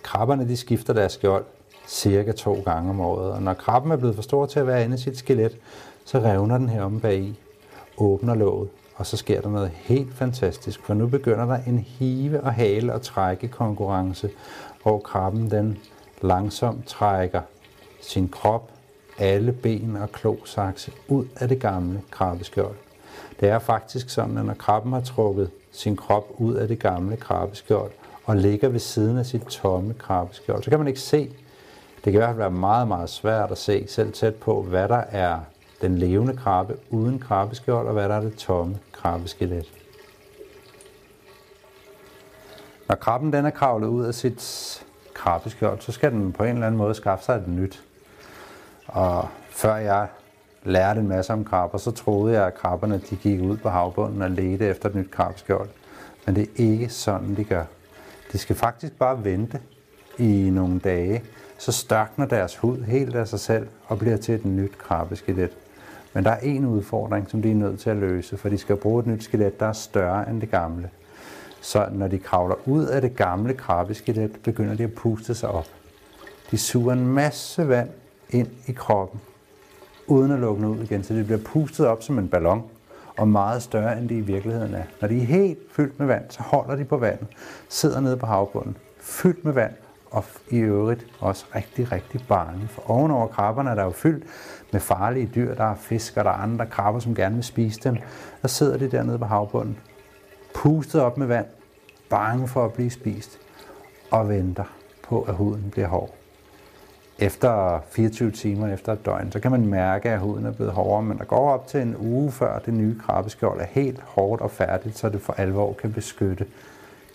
Krabberne 0.04 0.48
de 0.48 0.58
skifter 0.58 0.94
deres 0.94 1.12
skjold 1.12 1.46
cirka 1.88 2.32
to 2.32 2.62
gange 2.66 2.90
om 2.90 3.00
året, 3.00 3.32
og 3.32 3.42
når 3.42 3.54
krabben 3.54 3.92
er 3.92 3.96
blevet 3.96 4.16
for 4.16 4.22
stor 4.22 4.46
til 4.46 4.60
at 4.60 4.68
være 4.68 4.84
inde 4.84 4.96
i 4.96 5.00
sit 5.00 5.18
skelet, 5.18 5.58
så 6.06 6.20
revner 6.20 6.58
den 6.58 6.70
her 6.70 6.82
om 6.82 7.02
i, 7.12 7.40
åbner 7.98 8.36
låget, 8.36 8.70
og 8.96 9.06
så 9.06 9.18
sker 9.18 9.42
der 9.42 9.50
noget 9.50 9.72
helt 9.74 10.14
fantastisk, 10.14 10.82
for 10.84 10.94
nu 10.94 11.08
begynder 11.08 11.46
der 11.46 11.58
en 11.68 11.80
hive 11.80 12.42
og 12.42 12.54
hale 12.54 12.94
og 12.94 13.02
trække 13.02 13.48
konkurrence, 13.48 14.30
hvor 14.84 15.00
krabben 15.00 15.52
den 15.52 15.78
langsomt 16.22 16.88
trækker 16.88 17.42
sin 18.06 18.30
krop, 18.30 18.72
alle 19.18 19.52
ben 19.52 19.96
og 19.96 20.12
klosakse 20.12 20.92
ud 21.08 21.26
af 21.36 21.48
det 21.48 21.60
gamle 21.60 22.02
krabbeskjold. 22.12 22.76
Det 23.40 23.50
er 23.50 23.60
faktisk 23.60 24.10
sådan, 24.10 24.38
at 24.38 24.46
når 24.46 24.54
krabben 24.54 24.94
har 24.94 25.02
trukket 25.02 25.50
sin 25.72 25.96
krop 25.96 26.28
ud 26.38 26.54
af 26.54 26.68
det 26.68 26.80
gamle 26.80 27.18
krabbeskjold 27.18 27.92
og 28.26 28.36
ligger 28.36 28.70
ved 28.70 28.80
siden 28.80 29.18
af 29.18 29.26
sit 29.26 29.42
tomme 29.42 29.94
krabbeskjold, 29.94 30.64
så 30.64 30.70
kan 30.70 30.80
man 30.80 30.88
ikke 30.88 31.00
se, 31.00 31.30
det 31.96 32.14
kan 32.14 32.14
i 32.14 32.18
hvert 32.18 32.30
fald 32.30 32.38
være 32.38 32.52
meget, 32.52 32.88
meget 32.88 33.10
svært 33.10 33.52
at 33.52 33.58
se 33.58 33.86
selv 33.88 34.14
tæt 34.14 34.36
på, 34.36 34.62
hvad 34.62 34.90
der 34.90 35.04
er 35.12 35.40
den 35.82 35.98
levende 35.98 36.38
krabbe 36.38 36.78
uden 36.90 37.20
krabbeskjold, 37.20 37.88
og 37.88 37.94
hvad 37.94 38.10
der 38.10 38.16
er 38.16 38.22
det 38.22 38.36
tomme 38.36 38.80
krabbeskelet. 38.92 39.72
Når 42.88 42.96
krabben 42.96 43.34
den 43.34 43.46
er 43.46 43.50
kravlet 43.50 43.88
ud 43.88 44.06
af 44.06 44.14
sit 44.14 44.84
krabbeskjold, 45.14 45.82
så 45.82 45.92
skal 45.92 46.12
den 46.12 46.34
på 46.34 46.44
en 46.44 46.50
eller 46.50 46.68
anden 46.68 46.78
måde 46.78 46.94
skaffe 46.94 47.26
sig 47.26 47.36
et 47.36 47.48
nyt. 47.48 47.84
Og 48.88 49.28
før 49.50 49.76
jeg 49.76 50.08
lærte 50.64 51.00
en 51.00 51.08
masse 51.08 51.34
om 51.34 51.46
krabber, 51.46 51.78
så 51.78 51.92
troede 51.92 52.34
jeg, 52.34 52.48
at 52.48 52.56
krabberne 52.56 53.02
de 53.10 53.16
gik 53.16 53.42
ud 53.42 53.58
på 53.58 53.70
havbunden 53.70 54.22
og 54.22 54.32
ledte 54.32 54.66
efter 54.66 54.90
et 54.90 54.96
nyt 54.96 55.12
krabbeskjold. 55.12 55.70
Men 56.26 56.36
det 56.36 56.42
er 56.44 56.48
ikke 56.56 56.90
sådan, 56.90 57.36
de 57.36 57.44
gør. 57.44 57.64
De 58.32 58.38
skal 58.38 58.56
faktisk 58.56 58.94
bare 59.00 59.24
vente 59.24 59.60
i 60.20 60.50
nogle 60.50 60.80
dage, 60.80 61.24
så 61.58 61.72
størkner 61.72 62.26
deres 62.26 62.58
hud 62.58 62.84
helt 62.84 63.16
af 63.16 63.28
sig 63.28 63.40
selv 63.40 63.68
og 63.88 64.00
bliver 64.00 64.18
til 64.18 64.36
et 64.36 64.46
nyt 64.46 64.78
krabbeskelet. 64.78 65.52
Men 66.14 66.24
der 66.24 66.32
er 66.32 66.40
en 66.40 66.66
udfordring, 66.66 67.30
som 67.30 67.42
de 67.42 67.52
er 67.52 67.56
nødt 67.56 67.80
til 67.80 67.90
at 67.90 67.98
løse, 67.98 68.38
for 68.38 68.50
de 68.50 68.58
skal 68.58 68.76
bruge 68.76 69.00
et 69.00 69.08
nyt 69.08 69.24
skelet, 69.24 69.60
der 69.60 69.66
er 69.66 69.74
større 69.74 70.30
end 70.30 70.42
det 70.42 70.52
gamle. 70.52 70.90
Så 71.62 71.88
når 71.92 72.08
de 72.08 72.20
kravler 72.20 72.56
ud 72.66 72.86
af 72.86 73.02
det 73.02 73.16
gamle 73.16 73.54
krabbeskelet, 73.54 74.32
begynder 74.44 74.76
de 74.76 74.84
at 74.84 74.94
puste 74.94 75.36
sig 75.36 75.50
op. 75.50 75.68
De 76.52 76.58
suger 76.58 76.94
en 76.94 77.08
masse 77.08 77.68
vand 77.68 77.90
ind 78.36 78.48
i 78.68 78.72
kroppen, 78.72 79.22
uden 80.08 80.32
at 80.32 80.40
lukke 80.40 80.68
ud 80.68 80.84
igen, 80.84 81.04
så 81.04 81.14
det 81.14 81.26
bliver 81.26 81.42
pustet 81.46 81.88
op 81.88 82.04
som 82.04 82.20
en 82.20 82.28
ballon, 82.28 82.64
og 83.18 83.28
meget 83.28 83.62
større, 83.62 83.98
end 83.98 84.10
det 84.10 84.16
i 84.16 84.22
virkeligheden 84.22 84.74
er. 84.74 84.84
Når 85.02 85.08
de 85.08 85.18
er 85.18 85.26
helt 85.26 85.60
fyldt 85.72 86.00
med 86.00 86.08
vand, 86.08 86.24
så 86.30 86.44
holder 86.44 86.76
de 86.76 86.86
på 86.86 86.98
vandet, 86.98 87.28
sidder 87.70 88.00
nede 88.00 88.18
på 88.18 88.26
havbunden, 88.26 88.78
fyldt 89.00 89.46
med 89.46 89.54
vand, 89.54 89.74
og 90.12 90.24
i 90.50 90.58
øvrigt 90.58 91.06
også 91.20 91.46
rigtig, 91.56 91.92
rigtig 91.92 92.26
bange. 92.28 92.68
For 92.68 92.92
ovenover 92.92 93.28
krabberne 93.28 93.70
er 93.70 93.76
der 93.76 93.84
jo 93.84 93.92
fyldt 93.92 94.24
med 94.72 94.82
farlige 94.82 95.32
dyr. 95.36 95.56
Der 95.56 95.64
er 95.64 95.76
fisk, 95.76 96.18
og 96.18 96.26
der 96.26 96.32
er 96.32 96.36
andre 96.36 96.66
krabber, 96.66 97.00
som 97.00 97.16
gerne 97.16 97.36
vil 97.36 97.44
spise 97.44 97.80
dem. 97.84 97.98
Der 98.42 98.48
sidder 98.48 98.78
de 98.78 98.92
dernede 98.92 99.20
på 99.20 99.26
havbunden, 99.26 99.78
pustet 100.56 101.02
op 101.02 101.18
med 101.18 101.28
vand, 101.28 101.46
bange 102.10 102.48
for 102.48 102.66
at 102.66 102.74
blive 102.74 102.92
spist, 102.92 103.40
og 104.12 104.30
venter 104.30 104.64
på, 105.04 105.22
at 105.22 105.36
huden 105.36 105.70
bliver 105.72 105.88
hård. 105.88 106.25
Efter 107.20 107.80
24 107.90 108.32
timer 108.32 108.74
efter 108.74 108.94
et 108.94 109.06
døgn, 109.06 109.32
så 109.32 109.40
kan 109.40 109.52
man 109.52 109.66
mærke, 109.66 110.10
at 110.10 110.20
huden 110.20 110.46
er 110.46 110.52
blevet 110.52 110.74
hårdere, 110.74 111.04
men 111.04 111.18
der 111.18 111.24
går 111.24 111.52
op 111.52 111.68
til 111.68 111.82
en 111.82 111.96
uge 112.00 112.32
før 112.32 112.60
det 112.60 112.74
nye 112.74 113.00
krabbeskjold 113.00 113.62
er 113.62 113.66
helt 113.66 114.02
hårdt 114.02 114.42
og 114.42 114.52
færdigt, 114.52 114.98
så 114.98 115.10
det 115.10 115.22
for 115.22 115.34
alvor 115.34 115.74
kan 115.74 115.94
beskytte 115.94 116.46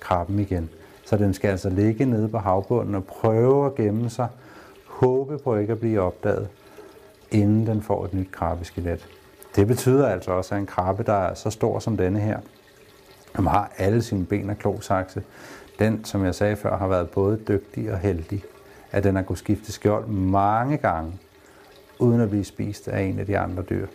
krabben 0.00 0.38
igen. 0.38 0.70
Så 1.04 1.16
den 1.16 1.34
skal 1.34 1.48
altså 1.48 1.70
ligge 1.70 2.04
nede 2.04 2.28
på 2.28 2.38
havbunden 2.38 2.94
og 2.94 3.04
prøve 3.04 3.66
at 3.66 3.74
gemme 3.74 4.10
sig, 4.10 4.28
håbe 4.86 5.38
på 5.38 5.56
ikke 5.56 5.72
at 5.72 5.80
blive 5.80 6.00
opdaget, 6.00 6.48
inden 7.30 7.66
den 7.66 7.82
får 7.82 8.04
et 8.04 8.14
nyt 8.14 8.32
krabbeskelet. 8.32 9.08
Det 9.56 9.66
betyder 9.66 10.08
altså 10.08 10.30
også, 10.32 10.54
at 10.54 10.60
en 10.60 10.66
krabbe, 10.66 11.02
der 11.02 11.12
er 11.12 11.34
så 11.34 11.50
stor 11.50 11.78
som 11.78 11.96
denne 11.96 12.20
her, 12.20 12.38
som 13.36 13.46
har 13.46 13.72
alle 13.78 14.02
sine 14.02 14.26
ben 14.26 14.50
og 14.50 14.58
klosakse, 14.58 15.22
den, 15.78 16.04
som 16.04 16.24
jeg 16.24 16.34
sagde 16.34 16.56
før, 16.56 16.76
har 16.76 16.88
været 16.88 17.10
både 17.10 17.40
dygtig 17.48 17.92
og 17.92 17.98
heldig, 17.98 18.44
at 18.90 19.04
den 19.04 19.16
har 19.16 19.22
kunnet 19.22 19.38
skifte 19.38 19.72
skjold 19.72 20.06
mange 20.08 20.76
gange, 20.76 21.12
uden 21.98 22.20
at 22.20 22.30
blive 22.30 22.44
spist 22.44 22.88
af 22.88 23.02
en 23.02 23.18
af 23.18 23.26
de 23.26 23.38
andre 23.38 23.62
dyr. 23.62 23.86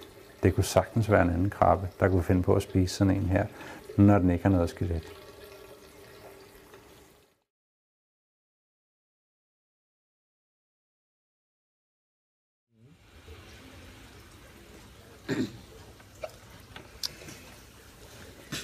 Det 0.43 0.55
kunne 0.55 0.63
sagtens 0.63 1.11
være 1.11 1.21
en 1.21 1.29
anden 1.29 1.49
krabbe, 1.49 1.87
der 1.99 2.09
kunne 2.09 2.23
finde 2.23 2.43
på 2.43 2.55
at 2.55 2.61
spise 2.61 2.95
sådan 2.95 3.15
en 3.15 3.25
her, 3.25 3.45
når 3.97 4.17
den 4.17 4.29
ikke 4.29 4.43
har 4.43 4.49
noget 4.49 4.69
skelet. 4.69 5.03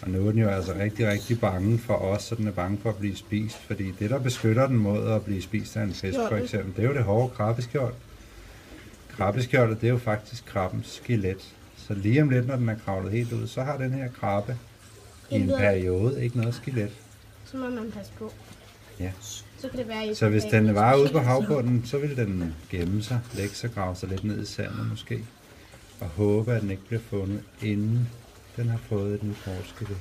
Og 0.02 0.10
nu 0.10 0.28
er 0.28 0.32
den 0.32 0.40
jo 0.40 0.50
altså 0.50 0.74
rigtig, 0.74 1.08
rigtig 1.08 1.40
bange 1.40 1.78
for 1.78 1.94
os, 1.94 2.24
så 2.24 2.36
den 2.36 2.48
er 2.48 2.52
bange 2.52 2.78
for 2.82 2.90
at 2.90 2.98
blive 2.98 3.16
spist. 3.16 3.58
Fordi 3.58 3.92
det, 4.00 4.10
der 4.10 4.20
beskytter 4.20 4.68
den 4.68 4.78
mod 4.78 5.08
at 5.08 5.26
blive 5.26 5.42
spist 5.42 5.78
af 5.78 5.84
en 5.84 5.94
fisk, 5.94 6.20
for 6.30 6.36
eksempel, 6.36 6.76
det 6.76 6.84
er 6.84 6.88
jo 6.88 6.96
det 6.96 7.04
hårde 7.04 7.34
krabbeskjold. 7.36 7.94
Krabbeskjoldet, 9.10 9.82
det 9.82 9.88
er 9.88 9.92
jo 9.92 9.98
faktisk 9.98 10.46
krabbens 10.46 10.88
skelet. 10.88 11.54
Så 11.78 11.94
lige 11.94 12.22
om 12.22 12.30
lidt, 12.30 12.48
når 12.48 12.56
den 12.56 12.70
er 12.70 12.76
kravlet 12.86 13.12
helt 13.12 13.34
ud, 13.34 13.48
så 13.48 13.64
har 13.64 13.78
den 13.78 13.92
her 13.92 14.10
krabbe 14.20 14.58
i 15.30 15.36
en 15.36 15.48
periode 15.48 16.24
ikke 16.24 16.38
noget 16.38 16.56
skelet. 16.56 16.92
Så 17.46 17.58
må 17.58 17.70
man 17.70 17.92
passe 17.92 18.12
på. 18.20 18.32
Ja. 19.00 19.12
Så 19.58 19.70
kan 19.70 19.80
det 19.80 19.88
være, 19.88 20.16
Så 20.16 20.30
hvis 20.30 20.44
den 20.44 20.68
en 20.68 20.76
var 20.76 20.96
ude 20.96 21.10
på 21.10 21.20
havbunden, 21.20 21.86
så 21.86 21.98
ville 21.98 22.16
den 22.16 22.56
gemme 22.70 23.04
sig, 23.04 23.20
lægge 23.34 23.56
sig, 23.56 23.74
grave 23.74 23.96
sig 23.96 24.10
lidt 24.10 24.24
ned 24.24 24.42
i 24.42 24.46
sandet 24.46 24.90
måske, 24.90 25.26
og 26.00 26.08
håbe, 26.08 26.54
at 26.54 26.62
den 26.62 26.72
ikke 26.72 26.86
bliver 26.88 27.02
fundet, 27.02 27.42
inden 27.62 28.10
den 28.56 28.70
har 28.70 28.80
fået 28.90 29.14
et 29.14 29.24
nyt 29.24 29.38
hårdskelet. 29.46 29.98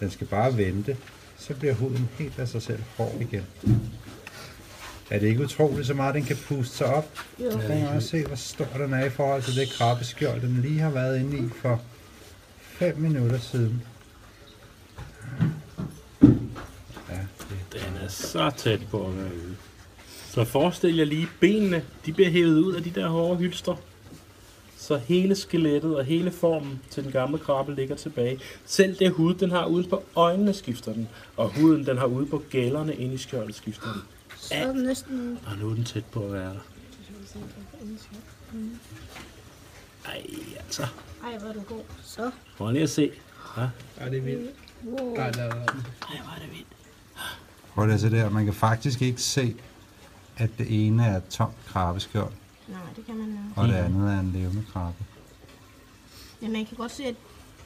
Den 0.00 0.10
skal 0.10 0.26
bare 0.26 0.56
vente, 0.56 0.96
så 1.38 1.54
bliver 1.54 1.74
huden 1.74 2.08
helt 2.18 2.38
af 2.38 2.48
sig 2.48 2.62
selv 2.62 2.82
hård 2.96 3.16
igen. 3.20 3.46
Er 5.10 5.18
det 5.18 5.26
ikke 5.26 5.42
utroligt, 5.42 5.86
så 5.86 5.94
meget 5.94 6.14
den 6.14 6.24
kan 6.24 6.36
puste 6.36 6.76
sig 6.76 6.86
op? 6.86 7.18
Jo. 7.38 7.50
Prøv 7.50 7.60
at 7.70 7.88
også 7.88 8.08
se, 8.08 8.26
hvor 8.26 8.36
stor 8.36 8.68
den 8.78 8.94
er 8.94 9.04
i 9.04 9.10
forhold 9.10 9.42
til 9.42 9.56
det 9.56 9.70
krabbeskjold, 9.70 10.40
den 10.40 10.60
lige 10.62 10.80
har 10.80 10.90
været 10.90 11.20
inde 11.20 11.38
i 11.38 11.48
for 11.62 11.82
5 12.60 12.98
minutter 12.98 13.38
siden. 13.38 13.82
Ja, 17.08 17.18
det 17.38 17.72
Den 17.72 17.96
er 18.04 18.08
så 18.08 18.50
tæt 18.56 18.80
på 18.90 19.06
at 19.06 19.16
være 19.16 19.34
ude. 19.34 19.56
Så 20.30 20.44
forestil 20.44 20.96
jer 20.96 21.04
lige, 21.04 21.28
benene, 21.40 21.84
de 22.06 22.12
bliver 22.12 22.30
hævet 22.30 22.58
ud 22.58 22.74
af 22.74 22.82
de 22.82 22.90
der 22.90 23.08
hårde 23.08 23.38
hylstre. 23.38 23.76
Så 24.80 24.96
hele 24.96 25.34
skelettet 25.34 25.96
og 25.96 26.04
hele 26.04 26.30
formen 26.30 26.80
til 26.90 27.04
den 27.04 27.12
gamle 27.12 27.38
krabbe 27.38 27.74
ligger 27.74 27.96
tilbage. 27.96 28.40
Selv 28.64 28.98
det 28.98 29.10
hud, 29.10 29.34
den 29.34 29.50
har 29.50 29.66
ude 29.66 29.88
på 29.88 30.02
øjnene, 30.14 30.54
skifter 30.54 30.92
den. 30.92 31.08
Og 31.36 31.48
huden, 31.48 31.86
den 31.86 31.98
har 31.98 32.06
ude 32.06 32.26
på 32.26 32.42
gællerne 32.50 32.94
inde 32.94 33.14
i 33.14 33.18
skjoldet, 33.18 33.54
skifter 33.54 33.92
den. 33.92 34.02
Så 34.36 34.54
er 34.54 34.72
den 34.72 34.82
næsten... 34.82 35.38
Og 35.46 35.56
nu 35.58 35.70
er 35.70 35.74
den 35.74 35.84
tæt 35.84 36.04
på 36.04 36.24
at 36.24 36.32
være 36.32 36.54
der. 36.54 36.60
Ej, 40.06 40.22
altså. 40.58 40.82
Ej, 41.24 41.38
hvor 41.38 41.48
er 41.48 41.52
du 41.52 41.60
god. 41.60 41.82
Så. 42.02 42.30
Prøv 42.56 42.70
lige 42.70 42.82
at 42.82 42.90
se. 42.90 43.10
Ja. 43.56 43.68
Ja, 44.00 44.10
det 44.10 44.18
er 44.18 44.22
vildt. 44.22 44.50
Wow. 44.84 45.14
Ej, 45.14 45.30
der, 45.30 45.42
Ej, 45.42 45.52
hvor 45.52 46.34
er 46.36 46.40
det 46.40 46.50
vildt. 46.50 46.66
Prøv 47.74 47.86
lige 47.86 47.94
at 47.94 48.00
se 48.00 48.10
der. 48.10 48.30
Man 48.30 48.44
kan 48.44 48.54
faktisk 48.54 49.02
ikke 49.02 49.22
se, 49.22 49.56
at 50.36 50.50
det 50.58 50.86
ene 50.86 51.06
er 51.06 51.16
et 51.16 51.28
tomt 51.30 51.54
krabbeskjold, 51.66 52.32
Nej, 52.70 52.80
det 52.96 53.06
kan 53.06 53.16
man 53.16 53.28
nok. 53.28 53.56
og 53.56 53.68
det 53.68 53.74
andet 53.74 54.12
er 54.14 54.20
en 54.20 54.32
levende 54.32 54.62
krabbe. 54.72 55.04
Men 56.40 56.52
man 56.52 56.66
kan 56.66 56.76
godt 56.76 56.92
se, 56.92 57.04
at 57.04 57.14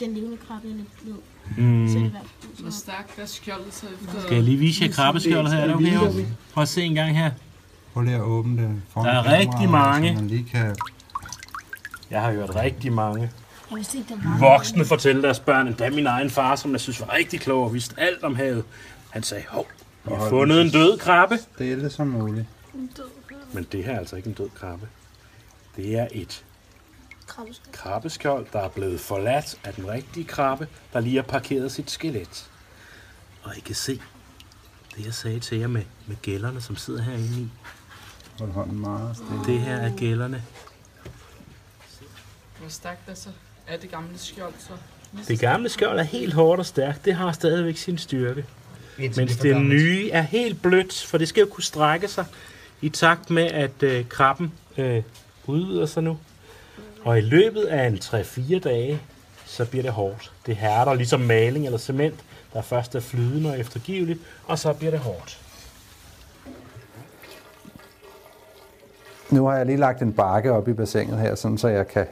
den 0.01 0.15
levende 0.15 0.37
krabbe 0.37 0.69
er 0.69 0.75
lidt 0.75 1.03
blød. 1.03 1.19
Mm. 1.57 1.89
Så 1.89 1.99
det 1.99 2.07
i 2.07 2.09
hvert 2.09 2.23
Hvor 2.43 2.63
fald. 2.63 2.73
stærkt 2.73 3.19
er 3.19 3.27
skjoldet 3.27 3.75
så 3.75 3.87
efter... 3.87 4.21
Skal 4.21 4.35
jeg 4.35 4.43
lige 4.45 4.57
vise 4.57 4.85
jer 4.85 4.93
krabbeskjoldet 4.93 5.53
her? 5.53 5.61
Er 5.61 5.67
det 5.67 5.77
okay? 5.77 6.25
Prøv 6.53 6.63
at 6.63 6.69
se 6.69 6.83
en 6.83 6.95
gang 6.95 7.17
her. 7.17 7.31
Prøv 7.93 8.03
lige 8.03 8.17
at 8.17 8.23
åbne 8.23 8.63
det 8.63 8.83
foran 8.91 9.07
Der 9.07 9.13
er 9.13 9.23
kameraet, 9.23 9.49
rigtig 9.49 9.71
mange. 9.71 10.09
Så 10.09 10.15
man 10.15 10.29
lige 10.29 10.45
kan... 10.53 10.77
Jeg 12.11 12.23
har 12.23 12.33
hørt 12.33 12.57
rigtig 12.57 12.93
mange 12.93 13.31
Jeg 13.71 13.77
vidste 13.77 13.99
ikke, 13.99 14.09
der 14.15 14.29
var 14.31 14.39
voksne 14.39 14.85
fortælle 14.85 15.23
deres 15.23 15.41
børn, 15.41 15.67
endda 15.67 15.91
min 15.91 16.07
egen 16.07 16.31
far, 16.31 16.57
som 16.57 16.73
jeg 16.73 16.81
synes 16.81 17.01
var 17.01 17.15
rigtig 17.15 17.41
klog 17.41 17.65
og 17.65 17.75
vidste 17.75 17.95
alt 18.01 18.23
om 18.23 18.35
havet. 18.37 18.65
Han 19.11 19.23
sagde, 19.23 19.45
hov, 19.49 19.67
vi 20.05 20.15
har 20.15 20.29
fundet 20.29 20.61
en 20.61 20.71
død 20.71 20.99
krabbe. 20.99 21.39
Stille 21.55 21.91
som 21.91 22.07
muligt. 22.07 22.47
en 22.75 22.91
død 22.97 23.05
Men 23.55 23.67
det 23.73 23.85
her 23.85 23.93
er 23.95 23.99
altså 23.99 24.17
ikke 24.17 24.29
en 24.29 24.35
død 24.35 24.51
krabbe. 24.51 24.89
Det 25.77 25.99
er 25.99 26.09
et 26.13 26.45
krabbeskjold. 27.27 27.75
krabbeskjold, 27.75 28.47
der 28.53 28.61
er 28.61 28.69
blevet 28.69 29.01
forladt 29.01 29.59
af 29.65 29.75
den 29.75 29.89
rigtige 29.89 30.25
krabbe, 30.25 30.69
der 30.93 31.01
lige 31.01 31.17
har 31.17 31.23
parkeret 31.23 31.73
sit 31.73 31.91
skelet. 31.91 32.51
Og 33.43 33.57
I 33.57 33.61
kan 33.61 33.75
se 33.75 34.01
det, 34.97 35.05
jeg 35.05 35.15
sagde 35.15 35.41
til 35.41 35.59
jer 35.59 35.67
med, 35.67 35.83
med 36.07 36.17
gællerne, 36.23 36.61
som 36.61 36.77
sidder 36.77 37.03
herinde 37.03 37.41
i. 37.41 37.49
Hold 38.39 38.51
hånden 38.51 38.79
meget 38.79 39.17
stille. 39.17 39.45
Det 39.47 39.61
her 39.61 39.77
er 39.77 39.97
gællerne. 39.97 40.45
Hvor 42.59 42.69
stærkt 42.69 43.09
er 43.09 43.15
så? 43.15 43.29
Er 43.67 43.77
det 43.77 43.91
gamle 43.91 44.19
skjold 44.19 44.55
så? 44.59 44.73
Det 45.29 45.41
gamle 45.41 45.69
skjold 45.69 45.99
er 45.99 46.03
helt 46.03 46.35
hårdt 46.35 46.59
og 46.59 46.67
stærkt. 46.67 47.05
Det 47.05 47.15
har 47.15 47.33
stadigvæk 47.33 47.77
sin 47.77 47.99
styrke. 47.99 48.45
Mens 48.99 49.37
det 49.37 49.63
nye 49.63 50.11
er 50.11 50.23
helt 50.23 50.63
blødt, 50.63 51.05
for 51.07 51.19
det 51.19 51.29
skal 51.29 51.41
jo 51.41 51.47
kunne 51.47 51.65
strække 51.65 52.09
sig 52.09 52.27
i 52.85 52.89
takt 52.89 53.31
med, 53.31 53.43
at 53.43 53.83
øh, 53.83 54.09
krabben 54.09 54.53
øh, 54.79 55.03
udvider 55.47 55.87
sig 55.87 56.03
nu. 56.03 56.19
Og 57.05 57.19
i 57.19 57.21
løbet 57.21 57.65
af 57.65 57.87
en 57.87 57.95
3-4 57.95 58.59
dage, 58.59 59.01
så 59.45 59.65
bliver 59.65 59.83
det 59.83 59.93
hårdt. 59.93 60.33
Det 60.47 60.57
hærder 60.57 60.95
ligesom 60.95 61.21
maling 61.21 61.65
eller 61.65 61.79
cement, 61.79 62.15
der 62.53 62.63
først 62.63 62.95
er 62.95 63.01
flydende 63.01 63.51
og 63.51 63.61
eftergiveligt, 63.61 64.21
og 64.47 64.59
så 64.59 64.73
bliver 64.73 64.91
det 64.91 65.01
hårdt. 65.01 65.41
Nu 69.31 69.47
har 69.47 69.57
jeg 69.57 69.67
lige 69.67 69.79
lagt 69.79 70.03
en 70.03 70.13
bakke 70.13 70.53
op 70.53 70.69
i 70.69 70.73
bassinet 70.73 71.19
her, 71.19 71.35
sådan 71.35 71.59
så 71.59 71.69
jeg 71.69 71.89
kan 71.89 72.07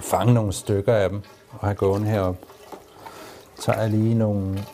fange 0.00 0.34
nogle 0.34 0.52
stykker 0.52 0.94
af 0.94 1.10
dem 1.10 1.22
og 1.50 1.66
have 1.66 1.74
gående 1.74 2.08
herop. 2.08 2.36
Så 3.60 3.72
er 3.72 3.88
lige 3.88 4.14
nogle 4.14 4.64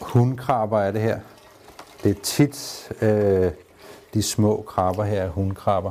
hundkrabber 0.00 0.80
af 0.80 0.92
det 0.92 1.02
her. 1.02 1.18
Det 2.06 2.16
er 2.16 2.22
tit 2.22 2.88
øh, 3.02 3.52
de 4.14 4.22
små 4.22 4.64
krabber 4.68 5.04
her, 5.04 5.22
er 5.22 5.28
hundkrabber. 5.28 5.90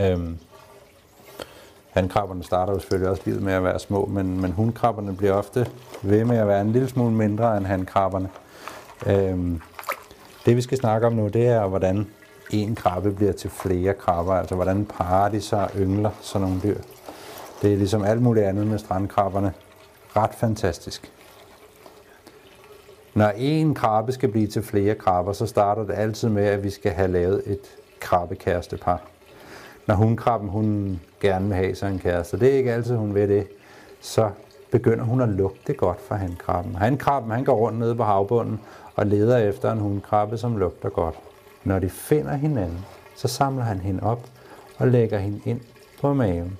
Øhm, 0.00 0.38
Handkrabberne 1.90 2.44
starter 2.44 2.72
jo 2.72 2.78
selvfølgelig 2.78 3.10
også 3.10 3.22
livet 3.24 3.42
med 3.42 3.52
at 3.52 3.64
være 3.64 3.78
små, 3.78 4.06
men, 4.06 4.40
men 4.40 4.52
hundkrabberne 4.52 5.16
bliver 5.16 5.32
ofte 5.32 5.70
ved 6.02 6.24
med 6.24 6.38
at 6.38 6.48
være 6.48 6.60
en 6.60 6.72
lille 6.72 6.88
smule 6.88 7.14
mindre 7.14 7.56
end 7.56 7.66
handkrabberne. 7.66 8.28
Øhm, 9.06 9.60
det 10.46 10.56
vi 10.56 10.62
skal 10.62 10.78
snakke 10.78 11.06
om 11.06 11.12
nu, 11.12 11.28
det 11.28 11.46
er, 11.46 11.66
hvordan 11.66 12.06
en 12.50 12.74
krabbe 12.74 13.12
bliver 13.12 13.32
til 13.32 13.50
flere 13.50 13.94
krabber, 13.94 14.34
altså 14.34 14.54
hvordan 14.54 14.84
parer 14.84 15.28
de 15.28 15.40
sig 15.40 15.64
og 15.64 15.70
yngler 15.76 16.10
sådan 16.20 16.48
nogle 16.48 16.62
dyr. 16.62 16.78
Det 17.62 17.72
er 17.72 17.76
ligesom 17.76 18.04
alt 18.04 18.22
muligt 18.22 18.46
andet 18.46 18.66
med 18.66 18.78
strandkrabberne. 18.78 19.52
Ret 20.16 20.34
fantastisk. 20.34 21.12
Når 23.14 23.32
en 23.36 23.74
krabbe 23.74 24.12
skal 24.12 24.28
blive 24.28 24.46
til 24.46 24.62
flere 24.62 24.94
krabber, 24.94 25.32
så 25.32 25.46
starter 25.46 25.84
det 25.84 25.94
altid 25.94 26.28
med, 26.28 26.44
at 26.44 26.64
vi 26.64 26.70
skal 26.70 26.92
have 26.92 27.08
lavet 27.08 27.42
et 27.46 27.60
krabbekærestepar. 28.00 29.02
Når 29.86 29.94
hunkrabben 29.94 30.48
hun 30.48 31.00
gerne 31.20 31.46
vil 31.46 31.56
have 31.56 31.74
sig 31.74 31.90
en 31.90 31.98
kæreste, 31.98 32.40
det 32.40 32.48
er 32.52 32.56
ikke 32.56 32.72
altid, 32.72 32.96
hun 32.96 33.14
ved 33.14 33.28
det, 33.28 33.46
så 34.00 34.30
begynder 34.70 35.04
hun 35.04 35.20
at 35.20 35.28
lugte 35.28 35.72
godt 35.72 36.00
for 36.00 36.14
hankrabben. 36.14 36.74
Hankrabben 36.74 37.30
han 37.30 37.44
går 37.44 37.54
rundt 37.54 37.78
nede 37.78 37.94
på 37.94 38.02
havbunden 38.02 38.60
og 38.96 39.06
leder 39.06 39.38
efter 39.38 39.72
en 39.72 39.78
hundkrabbe, 39.78 40.38
som 40.38 40.56
lugter 40.56 40.88
godt. 40.88 41.14
Når 41.64 41.78
de 41.78 41.88
finder 41.88 42.36
hinanden, 42.36 42.78
så 43.16 43.28
samler 43.28 43.64
han 43.64 43.80
hende 43.80 44.02
op 44.02 44.26
og 44.78 44.88
lægger 44.88 45.18
hende 45.18 45.40
ind 45.44 45.60
på 46.00 46.14
maven. 46.14 46.58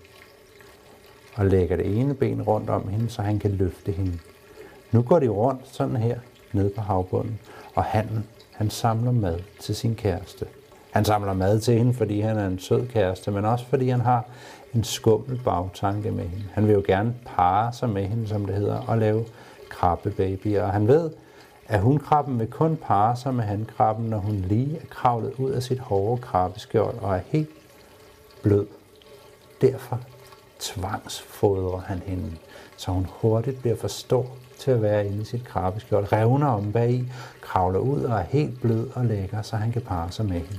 Og 1.35 1.47
lægger 1.47 1.76
det 1.76 2.00
ene 2.00 2.14
ben 2.14 2.42
rundt 2.42 2.71
om 2.71 2.88
hende, 2.88 3.11
så 3.11 3.23
han 3.23 3.38
kan 3.38 3.50
løfte 3.50 3.92
hende. 3.92 4.19
Nu 4.92 5.02
går 5.02 5.19
de 5.19 5.28
rundt 5.28 5.61
sådan 5.64 5.97
her 5.97 6.19
ned 6.52 6.71
på 6.71 6.80
havbunden, 6.80 7.38
og 7.75 7.85
han, 7.85 8.25
han 8.52 8.71
samler 8.71 9.12
mad 9.12 9.38
til 9.61 9.76
sin 9.76 9.95
kæreste. 9.95 10.47
Han 10.90 11.04
samler 11.04 11.33
mad 11.33 11.61
til 11.61 11.78
hende, 11.78 11.95
fordi 11.95 12.21
han 12.21 12.38
er 12.38 12.47
en 12.47 12.59
sød 12.59 12.87
kæreste, 12.87 13.30
men 13.30 13.45
også 13.45 13.66
fordi 13.66 13.88
han 13.88 14.00
har 14.00 14.25
en 14.75 14.85
skummel 14.85 15.40
bagtanke 15.45 16.11
med 16.11 16.25
hende. 16.25 16.45
Han 16.52 16.66
vil 16.66 16.75
jo 16.75 16.83
gerne 16.87 17.14
parre 17.26 17.73
sig 17.73 17.88
med 17.88 18.07
hende, 18.07 18.28
som 18.28 18.47
det 18.47 18.54
hedder, 18.54 18.78
og 18.78 18.99
lave 18.99 19.25
krabbebabyer. 19.69 20.62
Og 20.62 20.73
han 20.73 20.88
ved, 20.88 21.11
at 21.69 21.80
hunkrabben 21.80 22.38
vil 22.38 22.47
kun 22.47 22.76
parre 22.76 23.16
sig 23.16 23.35
med 23.35 23.45
hankrabben, 23.45 24.07
når 24.07 24.19
hun 24.19 24.35
lige 24.35 24.76
er 24.76 24.87
kravlet 24.90 25.33
ud 25.38 25.50
af 25.50 25.62
sit 25.62 25.78
hårde 25.78 26.23
krabbeskjold 26.23 26.99
og 26.99 27.16
er 27.16 27.21
helt 27.26 27.50
blød. 28.42 28.66
Derfor 29.61 30.00
tvangsfodrer 30.61 31.81
han 31.81 32.02
hende, 32.07 32.33
så 32.76 32.90
hun 32.90 33.07
hurtigt 33.11 33.61
bliver 33.61 33.76
for 33.76 33.88
stor 33.88 34.26
til 34.59 34.71
at 34.71 34.83
være 34.83 35.07
inde 35.07 35.23
i 35.23 35.25
sit 35.25 35.45
krabbeskjold, 35.45 36.12
revner 36.12 36.47
om 36.47 36.73
bag 36.73 36.90
i, 36.90 37.12
kravler 37.40 37.79
ud 37.79 38.02
og 38.02 38.19
er 38.19 38.23
helt 38.23 38.61
blød 38.61 38.90
og 38.95 39.05
lækker, 39.05 39.43
så 39.43 39.57
han 39.57 39.73
kan 39.73 39.83
parre 39.83 40.12
sig 40.12 40.25
med 40.25 40.40
hende. 40.40 40.59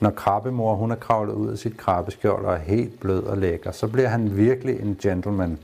Når 0.00 0.10
krabbemor 0.10 0.74
hun 0.74 0.90
er 0.90 0.96
kravlet 0.96 1.34
ud 1.34 1.48
af 1.48 1.58
sit 1.58 1.76
krabbeskjold 1.76 2.44
og 2.44 2.54
er 2.54 2.58
helt 2.58 3.00
blød 3.00 3.22
og 3.22 3.38
lækker, 3.38 3.72
så 3.72 3.88
bliver 3.88 4.08
han 4.08 4.36
virkelig 4.36 4.80
en 4.80 4.98
gentleman. 5.02 5.58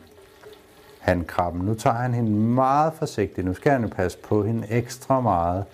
Han 0.99 1.25
krabben. 1.25 1.61
Nu 1.61 1.75
tager 1.75 1.97
han 1.97 2.15
hende 2.15 2.31
meget 2.31 2.93
forsigtigt. 2.93 3.47
Nu 3.47 3.55
skal 3.55 3.73
han 3.73 3.83
jo 3.83 3.89
passe 3.89 4.19
på 4.19 4.43
hende 4.43 4.67
ekstra 4.71 5.21
meget, 5.21 5.65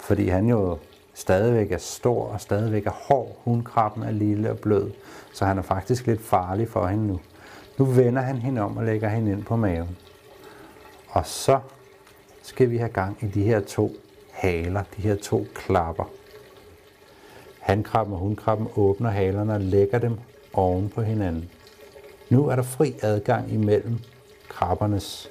fordi 0.00 0.28
han 0.28 0.48
jo 0.48 0.78
stadigvæk 1.16 1.72
er 1.72 1.78
stor 1.78 2.26
og 2.26 2.40
stadigvæk 2.40 2.86
er 2.86 2.90
hård. 2.90 3.36
Hundkrabben 3.44 4.02
er 4.02 4.10
lille 4.10 4.50
og 4.50 4.58
blød, 4.58 4.90
så 5.32 5.44
han 5.44 5.58
er 5.58 5.62
faktisk 5.62 6.06
lidt 6.06 6.20
farlig 6.20 6.68
for 6.68 6.86
hende 6.86 7.06
nu. 7.06 7.20
Nu 7.78 7.84
vender 7.84 8.22
han 8.22 8.36
hende 8.36 8.60
om 8.60 8.76
og 8.76 8.84
lægger 8.84 9.08
hende 9.08 9.32
ind 9.32 9.44
på 9.44 9.56
maven. 9.56 9.96
Og 11.08 11.26
så 11.26 11.60
skal 12.42 12.70
vi 12.70 12.76
have 12.76 12.88
gang 12.88 13.18
i 13.20 13.26
de 13.26 13.42
her 13.42 13.60
to 13.60 13.92
haler, 14.32 14.82
de 14.96 15.02
her 15.02 15.14
to 15.14 15.46
klapper. 15.54 16.10
Hankrabben 17.60 18.14
og 18.14 18.20
hundkrabben 18.20 18.68
åbner 18.76 19.10
halerne 19.10 19.54
og 19.54 19.60
lægger 19.60 19.98
dem 19.98 20.18
oven 20.52 20.88
på 20.88 21.02
hinanden. 21.02 21.50
Nu 22.30 22.46
er 22.48 22.56
der 22.56 22.62
fri 22.62 22.94
adgang 23.02 23.52
imellem 23.52 23.98
krabbernes 24.48 25.28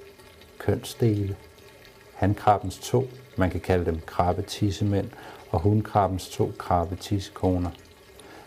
kønsdele. 0.60 1.36
Hankrabbens 2.14 2.80
to, 2.80 3.08
man 3.38 3.50
kan 3.50 3.60
kalde 3.60 3.86
dem 3.86 4.00
krabbetissemænd, 4.06 5.10
og 5.56 5.62
hundkrabbens 5.62 6.30
to 6.30 6.52
krabbetissekoner. 6.58 7.70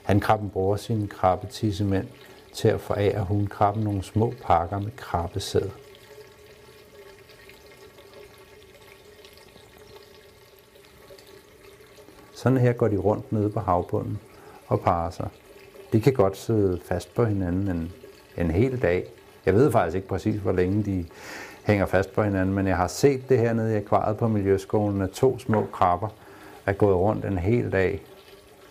Hankrabben 0.03 0.51
bruger 0.51 0.77
sine 0.77 1.07
krabbetissemænd 1.07 2.07
til 2.55 2.69
at 2.69 2.81
forære 2.81 3.25
hundkrabben 3.25 3.85
nogle 3.85 4.03
små 4.03 4.35
pakker 4.43 4.79
med 4.79 4.91
krabbesæd. 4.97 5.69
Sådan 12.33 12.59
her 12.59 12.73
går 12.73 12.89
de 12.89 12.97
rundt 12.97 13.33
nede 13.33 13.51
på 13.51 13.61
havbunden 13.61 14.19
og 14.67 14.81
parer 14.81 15.11
sig. 15.11 15.29
De 15.93 16.01
kan 16.01 16.13
godt 16.13 16.37
sidde 16.37 16.81
fast 16.85 17.15
på 17.15 17.25
hinanden 17.25 17.69
en, 17.69 17.93
en 18.37 18.51
hel 18.51 18.83
dag. 18.83 19.07
Jeg 19.47 19.55
ved 19.55 19.73
faktisk 19.73 19.97
ikke 19.97 20.09
præcis, 20.09 20.41
hvor 20.41 20.53
længe 20.53 20.85
de 20.85 21.07
hænger 21.65 21.87
fast 21.87 22.13
på 22.13 22.23
hinanden, 22.23 22.55
men 22.55 22.67
jeg 22.67 22.77
har 22.77 22.89
set 22.89 23.29
det 23.29 23.39
her 23.39 23.53
nede 23.53 23.75
i 23.75 23.77
akvariet 23.77 24.17
på 24.17 24.29
Miljøskolen, 24.29 25.03
at 25.03 25.11
to 25.11 25.39
små 25.39 25.67
krabber 25.73 26.09
er 26.69 26.73
gået 26.73 26.97
rundt 26.97 27.25
en 27.25 27.39
hel 27.39 27.73
dag 27.73 28.03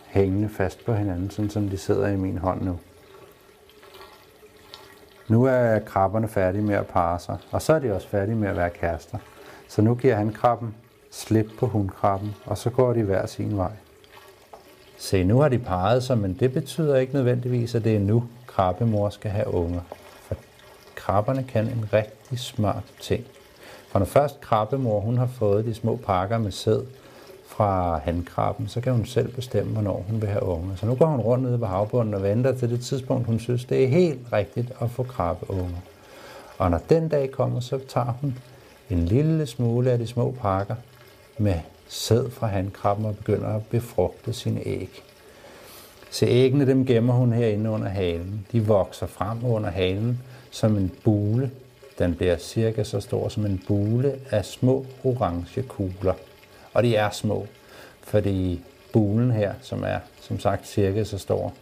hængende 0.07 0.49
fast 0.49 0.85
på 0.85 0.93
hinanden, 0.93 1.29
sådan 1.29 1.51
som 1.51 1.69
de 1.69 1.77
sidder 1.77 2.07
i 2.07 2.15
min 2.15 2.37
hånd 2.37 2.61
nu. 2.61 2.79
Nu 5.27 5.45
er 5.45 5.79
krabberne 5.79 6.27
færdige 6.27 6.61
med 6.61 6.75
at 6.75 6.87
parre 6.87 7.19
sig, 7.19 7.37
og 7.51 7.61
så 7.61 7.73
er 7.73 7.79
de 7.79 7.93
også 7.93 8.07
færdige 8.07 8.35
med 8.35 8.49
at 8.49 8.57
være 8.57 8.69
kærester. 8.69 9.17
Så 9.67 9.81
nu 9.81 9.95
giver 9.95 10.15
han 10.15 10.31
krabben 10.31 10.75
slip 11.11 11.47
på 11.59 11.67
hundkrabben, 11.67 12.35
og 12.45 12.57
så 12.57 12.69
går 12.69 12.93
de 12.93 13.03
hver 13.03 13.25
sin 13.25 13.57
vej. 13.57 13.71
Se, 14.97 15.23
nu 15.23 15.39
har 15.39 15.49
de 15.49 15.59
parret 15.59 16.03
sig, 16.03 16.17
men 16.17 16.33
det 16.33 16.53
betyder 16.53 16.95
ikke 16.95 17.13
nødvendigvis, 17.13 17.75
at 17.75 17.83
det 17.83 17.95
er 17.95 17.99
nu, 17.99 18.23
krabbemor 18.47 19.09
skal 19.09 19.31
have 19.31 19.53
unger. 19.53 19.81
For 20.21 20.35
krabberne 20.95 21.43
kan 21.43 21.65
en 21.65 21.89
rigtig 21.93 22.39
smart 22.39 22.83
ting. 23.01 23.25
For 23.87 23.99
når 23.99 24.05
først 24.05 24.41
krabbemor 24.41 24.99
hun 24.99 25.17
har 25.17 25.27
fået 25.27 25.65
de 25.65 25.73
små 25.73 25.95
pakker 25.95 26.37
med 26.37 26.51
sæd 26.51 26.81
fra 27.57 27.97
handkrabben, 28.03 28.67
så 28.67 28.81
kan 28.81 28.93
hun 28.93 29.05
selv 29.05 29.31
bestemme, 29.31 29.73
hvornår 29.73 30.05
hun 30.09 30.21
vil 30.21 30.29
have 30.29 30.43
unger. 30.43 30.75
Så 30.75 30.85
nu 30.85 30.95
går 30.95 31.05
hun 31.05 31.19
rundt 31.19 31.43
nede 31.43 31.57
på 31.57 31.65
havbunden 31.65 32.13
og 32.13 32.23
venter 32.23 32.55
til 32.55 32.69
det 32.69 32.81
tidspunkt, 32.81 33.27
hun 33.27 33.39
synes, 33.39 33.65
det 33.65 33.83
er 33.83 33.87
helt 33.87 34.19
rigtigt 34.33 34.71
at 34.81 34.91
få 34.91 35.03
krabbeunger. 35.03 35.77
Og 36.57 36.71
når 36.71 36.81
den 36.89 37.09
dag 37.09 37.31
kommer, 37.31 37.59
så 37.59 37.79
tager 37.87 38.13
hun 38.21 38.37
en 38.89 39.05
lille 39.05 39.45
smule 39.45 39.91
af 39.91 39.97
de 39.97 40.07
små 40.07 40.35
pakker 40.41 40.75
med 41.37 41.59
sæd 41.87 42.29
fra 42.29 42.47
handkrabben 42.47 43.05
og 43.05 43.17
begynder 43.17 43.47
at 43.47 43.65
befrugte 43.65 44.33
sine 44.33 44.67
æg. 44.67 45.03
Så 46.11 46.25
æggene 46.25 46.67
dem 46.67 46.85
gemmer 46.85 47.13
hun 47.13 47.33
herinde 47.33 47.69
under 47.69 47.87
halen. 47.87 48.45
De 48.51 48.65
vokser 48.65 49.07
frem 49.07 49.45
under 49.45 49.69
halen 49.69 50.21
som 50.51 50.77
en 50.77 50.91
bule. 51.03 51.51
Den 51.99 52.15
bliver 52.15 52.37
cirka 52.37 52.83
så 52.83 52.99
stor 52.99 53.29
som 53.29 53.45
en 53.45 53.63
bule 53.67 54.15
af 54.31 54.45
små 54.45 54.85
orange 55.03 55.61
kugler. 55.61 56.13
Og 56.73 56.83
de 56.83 56.95
er 56.95 57.09
små, 57.09 57.47
fordi 58.03 58.61
bulen 58.93 59.31
her, 59.31 59.53
som 59.61 59.83
er 59.83 59.99
som 60.21 60.39
sagt 60.39 60.67
cirka 60.67 61.03
så 61.03 61.17
stor, 61.17 61.53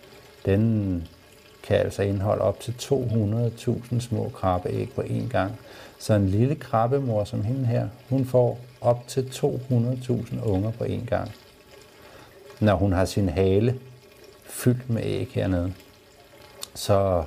den 0.46 1.08
kan 1.63 1.78
altså 1.78 2.02
indeholde 2.02 2.41
op 2.41 2.60
til 2.60 2.72
200.000 2.72 4.00
små 4.00 4.30
krabbeæg 4.30 4.89
på 4.96 5.02
én 5.02 5.30
gang. 5.30 5.60
Så 6.00 6.13
en 6.13 6.30
lille 6.30 6.56
krabbemor 6.56 7.24
som 7.24 7.44
hende 7.44 7.65
her, 7.65 7.88
hun 8.10 8.26
får 8.26 8.60
op 8.82 9.08
til 9.08 9.22
200.000 9.22 10.48
unger 10.48 10.72
på 10.72 10.84
én 10.84 11.06
gang, 11.06 11.32
når 12.60 12.76
hun 12.76 12.94
har 12.94 13.06
sin 13.06 13.30
hale 13.30 13.80
fyldt 14.44 14.89
med 14.89 15.02
æg 15.06 15.30
hernede. 15.34 15.74
Så 16.76 17.24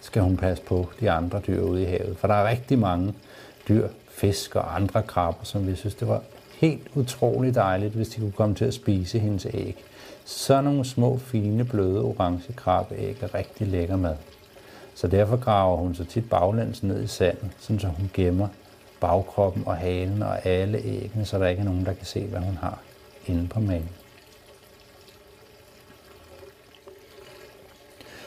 skal 0.00 0.22
hun 0.22 0.36
passe 0.36 0.64
på 0.64 0.88
de 1.00 1.10
andre 1.10 1.40
dyr 1.46 1.60
ude 1.60 1.82
i 1.82 1.84
havet. 1.84 2.16
For 2.18 2.28
der 2.28 2.34
er 2.34 2.48
rigtig 2.48 2.78
mange 2.78 3.14
dyr, 3.68 3.88
fisk 4.08 4.56
og 4.56 4.76
andre 4.76 5.02
krabber, 5.02 5.44
som 5.44 5.66
vi 5.66 5.74
synes, 5.76 5.94
det 5.94 6.08
var 6.08 6.22
helt 6.60 6.88
utroligt 6.94 7.54
dejligt, 7.54 7.94
hvis 7.94 8.08
de 8.08 8.20
kunne 8.20 8.32
komme 8.32 8.54
til 8.54 8.64
at 8.64 8.74
spise 8.74 9.18
hendes 9.18 9.46
æg. 9.54 9.84
Så 10.24 10.60
nogle 10.60 10.84
små, 10.84 11.18
fine, 11.18 11.64
bløde, 11.64 12.00
orange 12.00 12.52
krabbeæg 12.52 13.22
er 13.22 13.34
rigtig 13.34 13.66
lækker 13.66 13.96
mad. 13.96 14.16
Så 14.94 15.08
derfor 15.08 15.36
graver 15.36 15.76
hun 15.76 15.94
så 15.94 16.04
tit 16.04 16.30
baglæns 16.30 16.82
ned 16.82 17.02
i 17.02 17.06
sandet, 17.06 17.50
så 17.58 17.86
hun 17.86 18.10
gemmer 18.14 18.48
bagkroppen 19.00 19.62
og 19.66 19.76
halen 19.76 20.22
og 20.22 20.46
alle 20.46 20.78
æggene, 20.78 21.24
så 21.24 21.38
der 21.38 21.46
ikke 21.46 21.60
er 21.60 21.64
nogen, 21.64 21.86
der 21.86 21.92
kan 21.92 22.06
se, 22.06 22.26
hvad 22.26 22.40
hun 22.40 22.56
har 22.56 22.78
inde 23.26 23.48
på 23.48 23.60
maven. 23.60 23.88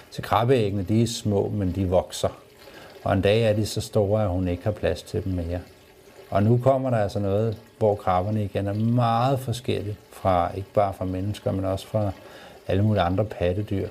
Så 0.10 0.22
krabbeæggene, 0.22 0.84
de 0.84 1.04
er 1.04 1.08
små, 1.08 1.50
men 1.50 1.72
de 1.72 1.90
vokser. 1.90 2.40
Og 3.04 3.14
en 3.14 3.22
dag 3.22 3.44
er 3.44 3.54
de 3.54 3.66
så 3.66 3.82
store, 3.82 4.24
at 4.24 4.30
hun 4.30 4.48
ikke 4.48 4.64
har 4.64 4.72
plads 4.72 5.04
til 5.04 5.24
dem 5.24 5.34
mere. 5.34 5.60
Og 6.30 6.44
nu 6.44 6.58
kommer 6.58 6.90
der 6.90 6.98
altså 6.98 7.20
noget, 7.20 7.58
hvor 7.84 7.96
krabberne 7.96 8.44
igen 8.44 8.68
er 8.68 8.74
meget 8.74 9.40
forskellige 9.40 9.98
fra, 10.12 10.52
ikke 10.56 10.70
bare 10.74 10.94
fra 10.94 11.06
mennesker, 11.06 11.52
men 11.52 11.66
også 11.66 11.88
fra 11.88 12.12
alle 12.68 12.84
mulige 12.84 13.02
andre 13.02 13.26
pattedyr. 13.26 13.88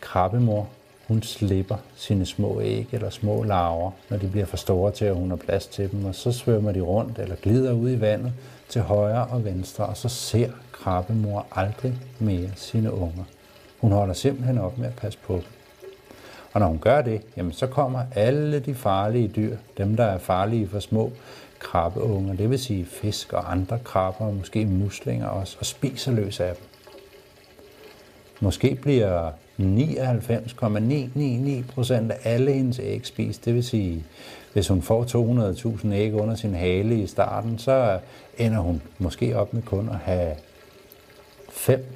Krabbemor, 0.00 0.68
hun 1.06 1.22
slipper 1.22 1.76
sine 1.96 2.26
små 2.26 2.60
æg 2.60 2.88
eller 2.92 3.10
små 3.10 3.42
larver, 3.42 3.90
når 4.10 4.16
de 4.16 4.28
bliver 4.28 4.46
for 4.46 4.56
store 4.56 4.92
til, 4.92 5.04
at 5.04 5.14
hun 5.14 5.30
har 5.30 5.36
plads 5.36 5.66
til 5.66 5.90
dem, 5.90 6.04
og 6.04 6.14
så 6.14 6.32
svømmer 6.32 6.72
de 6.72 6.80
rundt 6.80 7.18
eller 7.18 7.36
glider 7.36 7.72
ud 7.72 7.90
i 7.90 8.00
vandet 8.00 8.32
til 8.68 8.82
højre 8.82 9.26
og 9.26 9.44
venstre, 9.44 9.86
og 9.86 9.96
så 9.96 10.08
ser 10.08 10.50
krabbemor 10.72 11.46
aldrig 11.52 11.94
mere 12.18 12.50
sine 12.56 12.92
unger. 12.92 13.24
Hun 13.78 13.92
holder 13.92 14.14
simpelthen 14.14 14.58
op 14.58 14.78
med 14.78 14.86
at 14.86 14.96
passe 14.96 15.18
på 15.26 15.32
dem. 15.34 15.44
Og 16.52 16.60
når 16.60 16.66
hun 16.66 16.78
gør 16.78 17.02
det, 17.02 17.20
jamen 17.36 17.52
så 17.52 17.66
kommer 17.66 18.00
alle 18.14 18.60
de 18.60 18.74
farlige 18.74 19.28
dyr, 19.28 19.56
dem 19.78 19.96
der 19.96 20.04
er 20.04 20.18
farlige 20.18 20.68
for 20.68 20.80
små 20.80 21.12
krabbeunger, 21.58 22.34
det 22.34 22.50
vil 22.50 22.58
sige 22.58 22.84
fisk 22.84 23.32
og 23.32 23.52
andre 23.52 23.78
krabber, 23.84 24.26
og 24.26 24.34
måske 24.34 24.66
muslinger 24.66 25.26
også, 25.26 25.56
og 25.60 25.66
spiser 25.66 26.12
løs 26.12 26.40
af 26.40 26.54
dem. 26.54 26.64
Måske 28.40 28.78
bliver 28.82 29.30
99,999 29.56 31.66
procent 31.74 32.12
af 32.12 32.18
alle 32.24 32.52
hendes 32.52 32.78
æg 32.78 33.06
spist. 33.06 33.44
Det 33.44 33.54
vil 33.54 33.64
sige, 33.64 34.04
hvis 34.52 34.68
hun 34.68 34.82
får 34.82 35.04
200.000 35.84 35.92
æg 35.92 36.14
under 36.14 36.34
sin 36.34 36.54
hale 36.54 37.02
i 37.02 37.06
starten, 37.06 37.58
så 37.58 37.98
ender 38.38 38.58
hun 38.58 38.82
måske 38.98 39.36
op 39.36 39.54
med 39.54 39.62
kun 39.62 39.88
at 39.88 39.96
have 39.96 40.34
fem 41.48 41.86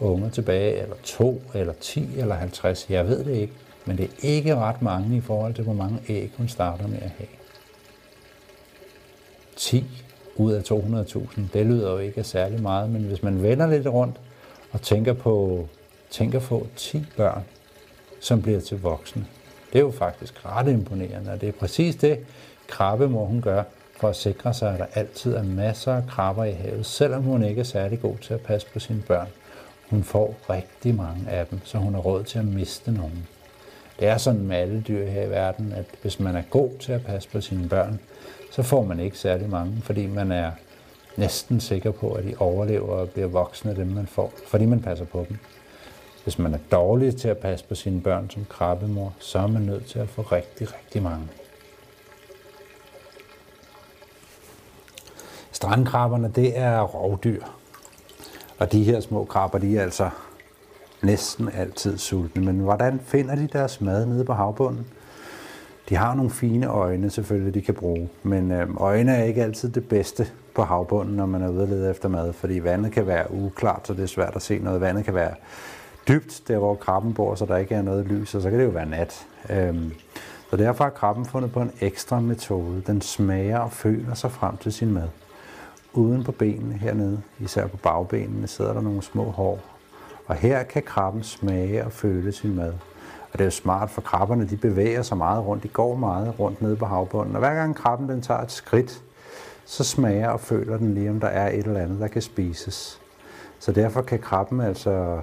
unger 0.00 0.30
tilbage, 0.30 0.82
eller 0.82 0.96
to, 1.04 1.42
eller 1.54 1.72
10, 1.80 2.08
eller 2.16 2.34
50. 2.34 2.90
Jeg 2.90 3.08
ved 3.08 3.24
det 3.24 3.36
ikke, 3.36 3.52
men 3.84 3.98
det 3.98 4.04
er 4.04 4.10
ikke 4.22 4.56
ret 4.56 4.82
mange 4.82 5.16
i 5.16 5.20
forhold 5.20 5.54
til, 5.54 5.64
hvor 5.64 5.72
mange 5.72 5.98
æg 6.08 6.30
hun 6.36 6.48
starter 6.48 6.86
med 6.86 6.98
at 7.02 7.10
have. 7.18 7.28
10 9.60 9.84
ud 10.36 10.52
af 10.52 10.60
200.000, 10.60 11.40
det 11.52 11.66
lyder 11.66 11.90
jo 11.90 11.98
ikke 11.98 12.24
særlig 12.24 12.62
meget, 12.62 12.90
men 12.90 13.02
hvis 13.02 13.22
man 13.22 13.42
vender 13.42 13.66
lidt 13.66 13.86
rundt 13.86 14.16
og 14.72 14.82
tænker 14.82 15.12
på, 15.12 15.66
tænker 16.10 16.40
på 16.40 16.66
10 16.76 17.04
børn, 17.16 17.44
som 18.20 18.42
bliver 18.42 18.60
til 18.60 18.80
voksne, 18.80 19.26
det 19.72 19.78
er 19.78 19.82
jo 19.82 19.90
faktisk 19.90 20.46
ret 20.46 20.68
imponerende, 20.68 21.32
og 21.32 21.40
det 21.40 21.48
er 21.48 21.52
præcis 21.52 21.96
det, 21.96 22.18
krabbemor 22.68 23.24
hun 23.24 23.40
gør, 23.40 23.62
for 23.96 24.08
at 24.08 24.16
sikre 24.16 24.54
sig, 24.54 24.72
at 24.72 24.78
der 24.78 24.86
altid 24.94 25.34
er 25.34 25.42
masser 25.42 25.94
af 25.94 26.06
krabber 26.06 26.44
i 26.44 26.52
havet, 26.52 26.86
selvom 26.86 27.22
hun 27.22 27.44
ikke 27.44 27.60
er 27.60 27.64
særlig 27.64 28.00
god 28.00 28.16
til 28.16 28.34
at 28.34 28.40
passe 28.40 28.68
på 28.72 28.78
sine 28.78 29.02
børn. 29.02 29.28
Hun 29.90 30.04
får 30.04 30.36
rigtig 30.50 30.94
mange 30.94 31.30
af 31.30 31.46
dem, 31.46 31.60
så 31.64 31.78
hun 31.78 31.94
har 31.94 32.00
råd 32.00 32.24
til 32.24 32.38
at 32.38 32.44
miste 32.44 32.92
nogen. 32.92 33.26
Det 34.00 34.08
er 34.08 34.18
sådan 34.18 34.46
med 34.46 34.56
alle 34.56 34.84
dyr 34.88 35.06
her 35.06 35.22
i 35.22 35.30
verden, 35.30 35.72
at 35.72 35.84
hvis 36.02 36.20
man 36.20 36.36
er 36.36 36.42
god 36.50 36.70
til 36.80 36.92
at 36.92 37.04
passe 37.04 37.28
på 37.28 37.40
sine 37.40 37.68
børn, 37.68 38.00
så 38.50 38.62
får 38.62 38.84
man 38.84 39.00
ikke 39.00 39.18
særlig 39.18 39.50
mange, 39.50 39.82
fordi 39.82 40.06
man 40.06 40.32
er 40.32 40.50
næsten 41.16 41.60
sikker 41.60 41.90
på, 41.90 42.12
at 42.12 42.24
de 42.24 42.34
overlever 42.38 42.88
og 42.88 43.10
bliver 43.10 43.28
voksne, 43.28 43.76
dem 43.76 43.86
man 43.86 44.06
får, 44.06 44.32
fordi 44.46 44.66
man 44.66 44.82
passer 44.82 45.04
på 45.04 45.26
dem. 45.28 45.38
Hvis 46.22 46.38
man 46.38 46.54
er 46.54 46.58
dårlig 46.72 47.16
til 47.16 47.28
at 47.28 47.38
passe 47.38 47.64
på 47.64 47.74
sine 47.74 48.00
børn 48.00 48.30
som 48.30 48.46
krabbemor, 48.48 49.14
så 49.18 49.38
er 49.38 49.46
man 49.46 49.62
nødt 49.62 49.86
til 49.86 49.98
at 49.98 50.08
få 50.08 50.22
rigtig, 50.22 50.68
rigtig 50.74 51.02
mange. 51.02 51.28
Strandkrabberne, 55.52 56.32
det 56.34 56.58
er 56.58 56.80
rovdyr. 56.80 57.42
Og 58.58 58.72
de 58.72 58.84
her 58.84 59.00
små 59.00 59.24
krabber, 59.24 59.58
de 59.58 59.78
er 59.78 59.82
altså 59.82 60.10
næsten 61.02 61.48
altid 61.54 61.98
sultne. 61.98 62.44
Men 62.44 62.58
hvordan 62.58 63.00
finder 63.04 63.34
de 63.34 63.48
deres 63.52 63.80
mad 63.80 64.06
nede 64.06 64.24
på 64.24 64.32
havbunden? 64.32 64.86
De 65.88 65.96
har 65.96 66.14
nogle 66.14 66.30
fine 66.30 66.66
øjne 66.66 67.10
selvfølgelig, 67.10 67.54
de 67.54 67.62
kan 67.62 67.74
bruge. 67.74 68.08
Men 68.22 68.52
øh, 68.52 68.68
øjne 68.76 69.12
er 69.12 69.24
ikke 69.24 69.42
altid 69.42 69.68
det 69.68 69.88
bedste 69.88 70.26
på 70.54 70.62
havbunden, 70.62 71.16
når 71.16 71.26
man 71.26 71.42
er 71.42 71.48
ude 71.48 71.62
og 71.62 71.68
lede 71.68 71.90
efter 71.90 72.08
mad. 72.08 72.32
Fordi 72.32 72.64
vandet 72.64 72.92
kan 72.92 73.06
være 73.06 73.32
uklart, 73.32 73.86
så 73.86 73.94
det 73.94 74.02
er 74.02 74.06
svært 74.06 74.36
at 74.36 74.42
se 74.42 74.58
noget. 74.58 74.80
Vandet 74.80 75.04
kan 75.04 75.14
være 75.14 75.34
dybt, 76.08 76.42
der 76.48 76.58
hvor 76.58 76.74
krabben 76.74 77.14
bor, 77.14 77.34
så 77.34 77.46
der 77.46 77.56
ikke 77.56 77.74
er 77.74 77.82
noget 77.82 78.06
lys, 78.06 78.34
og 78.34 78.42
så 78.42 78.50
kan 78.50 78.58
det 78.58 78.64
jo 78.64 78.70
være 78.70 78.86
nat. 78.86 79.26
Øhm, 79.50 79.92
så 80.50 80.56
derfor 80.56 80.84
har 80.84 80.90
krabben 80.90 81.24
fundet 81.24 81.52
på 81.52 81.62
en 81.62 81.72
ekstra 81.80 82.20
metode. 82.20 82.82
Den 82.86 83.00
smager 83.00 83.58
og 83.58 83.72
føler 83.72 84.14
sig 84.14 84.32
frem 84.32 84.56
til 84.56 84.72
sin 84.72 84.92
mad. 84.92 85.08
Uden 85.92 86.24
på 86.24 86.32
benene 86.32 86.74
hernede, 86.74 87.20
især 87.40 87.66
på 87.66 87.76
bagbenene, 87.76 88.46
sidder 88.46 88.72
der 88.72 88.80
nogle 88.80 89.02
små 89.02 89.24
hår. 89.24 89.69
Og 90.30 90.36
her 90.36 90.62
kan 90.62 90.82
krabben 90.82 91.22
smage 91.22 91.84
og 91.84 91.92
føle 91.92 92.32
sin 92.32 92.56
mad. 92.56 92.72
Og 93.32 93.32
det 93.32 93.40
er 93.40 93.44
jo 93.44 93.50
smart, 93.50 93.90
for 93.90 94.00
krabberne 94.00 94.48
de 94.48 94.56
bevæger 94.56 95.02
sig 95.02 95.16
meget 95.16 95.46
rundt. 95.46 95.62
De 95.62 95.68
går 95.68 95.94
meget 95.94 96.38
rundt 96.38 96.62
nede 96.62 96.76
på 96.76 96.86
havbunden. 96.86 97.34
Og 97.34 97.38
hver 97.38 97.54
gang 97.54 97.76
krabben 97.76 98.08
den 98.08 98.22
tager 98.22 98.40
et 98.40 98.52
skridt, 98.52 99.02
så 99.64 99.84
smager 99.84 100.28
og 100.28 100.40
føler 100.40 100.76
den 100.76 100.94
lige, 100.94 101.10
om 101.10 101.20
der 101.20 101.26
er 101.26 101.48
et 101.48 101.66
eller 101.66 101.80
andet, 101.80 102.00
der 102.00 102.08
kan 102.08 102.22
spises. 102.22 103.00
Så 103.58 103.72
derfor 103.72 104.02
kan 104.02 104.18
krabben 104.18 104.60
altså 104.60 105.20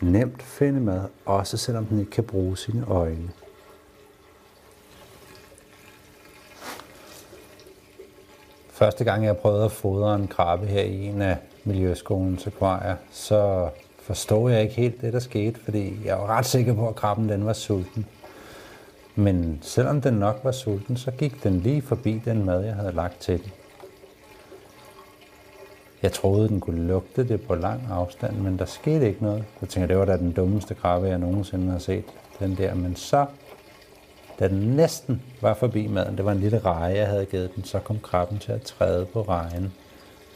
nemt 0.00 0.42
finde 0.42 0.80
mad, 0.80 1.00
også 1.26 1.56
selvom 1.56 1.86
den 1.86 1.98
ikke 1.98 2.10
kan 2.10 2.24
bruge 2.24 2.56
sine 2.56 2.86
øjne. 2.86 3.30
Første 8.70 9.04
gang 9.04 9.24
jeg 9.24 9.36
prøvede 9.36 9.64
at 9.64 9.72
fodre 9.72 10.14
en 10.14 10.28
krabbe 10.28 10.66
her 10.66 10.82
i 10.82 11.06
en 11.06 11.22
af 11.22 11.36
miljøskolens 11.64 12.46
akvarier, 12.46 12.96
så 13.10 13.70
forstår 14.08 14.48
jeg 14.48 14.62
ikke 14.62 14.74
helt 14.74 15.00
det, 15.00 15.12
der 15.12 15.18
skete, 15.18 15.60
fordi 15.64 15.96
jeg 16.04 16.16
var 16.16 16.26
ret 16.26 16.46
sikker 16.46 16.74
på, 16.74 16.88
at 16.88 16.94
krabben 16.94 17.28
den 17.28 17.46
var 17.46 17.52
sulten. 17.52 18.06
Men 19.14 19.58
selvom 19.62 20.00
den 20.00 20.14
nok 20.14 20.40
var 20.44 20.52
sulten, 20.52 20.96
så 20.96 21.10
gik 21.10 21.44
den 21.44 21.60
lige 21.60 21.82
forbi 21.82 22.22
den 22.24 22.44
mad, 22.44 22.64
jeg 22.64 22.74
havde 22.74 22.92
lagt 22.92 23.20
til 23.20 23.42
den. 23.42 23.52
Jeg 26.02 26.12
troede, 26.12 26.48
den 26.48 26.60
kunne 26.60 26.86
lugte 26.86 27.28
det 27.28 27.40
på 27.40 27.54
lang 27.54 27.82
afstand, 27.90 28.36
men 28.36 28.58
der 28.58 28.64
skete 28.64 29.08
ikke 29.08 29.22
noget. 29.22 29.44
Jeg 29.60 29.68
tænkte, 29.68 29.88
det 29.88 29.98
var 29.98 30.04
da 30.04 30.16
den 30.16 30.32
dummeste 30.32 30.74
krabbe, 30.74 31.06
jeg 31.06 31.18
nogensinde 31.18 31.70
har 31.70 31.78
set. 31.78 32.04
Den 32.38 32.56
der. 32.56 32.74
Men 32.74 32.96
så, 32.96 33.26
da 34.38 34.48
den 34.48 34.76
næsten 34.76 35.22
var 35.40 35.54
forbi 35.54 35.86
maden, 35.86 36.16
det 36.16 36.24
var 36.24 36.32
en 36.32 36.40
lille 36.40 36.58
reje, 36.58 36.96
jeg 36.96 37.06
havde 37.06 37.26
givet 37.26 37.50
den, 37.56 37.64
så 37.64 37.78
kom 37.78 37.98
krabben 38.02 38.38
til 38.38 38.52
at 38.52 38.62
træde 38.62 39.06
på 39.06 39.22
rejen 39.22 39.72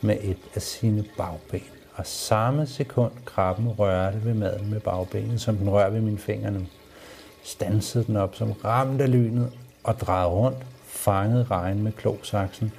med 0.00 0.16
et 0.22 0.38
af 0.54 0.62
sine 0.62 1.04
bagben. 1.16 1.81
Og 1.94 2.06
samme 2.06 2.66
sekund 2.66 3.12
krabben 3.24 3.68
rørte 3.68 4.24
ved 4.24 4.34
maden 4.34 4.70
med 4.70 4.80
bagbenet, 4.80 5.40
som 5.40 5.56
den 5.56 5.70
rørte 5.70 5.94
ved 5.94 6.00
mine 6.00 6.18
fingre 6.18 6.50
nu, 6.50 6.60
stansede 7.42 8.04
den 8.04 8.16
op 8.16 8.34
som 8.34 8.52
ramt 8.52 9.00
af 9.00 9.12
lynet 9.12 9.52
og 9.84 10.00
drejede 10.00 10.28
rundt, 10.30 10.58
fangede 10.84 11.44
rejen 11.44 11.82
med 11.82 11.92
klosaksen 11.92 12.72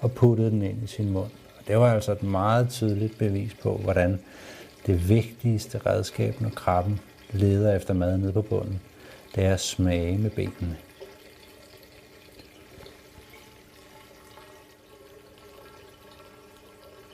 og 0.00 0.12
puttede 0.12 0.50
den 0.50 0.62
ind 0.62 0.82
i 0.84 0.86
sin 0.86 1.10
mund. 1.10 1.30
Og 1.58 1.68
Det 1.68 1.78
var 1.78 1.94
altså 1.94 2.12
et 2.12 2.22
meget 2.22 2.68
tydeligt 2.70 3.18
bevis 3.18 3.54
på, 3.62 3.76
hvordan 3.76 4.20
det 4.86 5.08
vigtigste 5.08 5.80
redskab, 5.86 6.40
når 6.40 6.50
krabben 6.50 7.00
leder 7.30 7.76
efter 7.76 7.94
mad 7.94 8.18
nede 8.18 8.32
på 8.32 8.42
bunden, 8.42 8.80
det 9.34 9.44
er 9.44 9.52
at 9.52 9.60
smage 9.60 10.18
med 10.18 10.30
benene. 10.30 10.76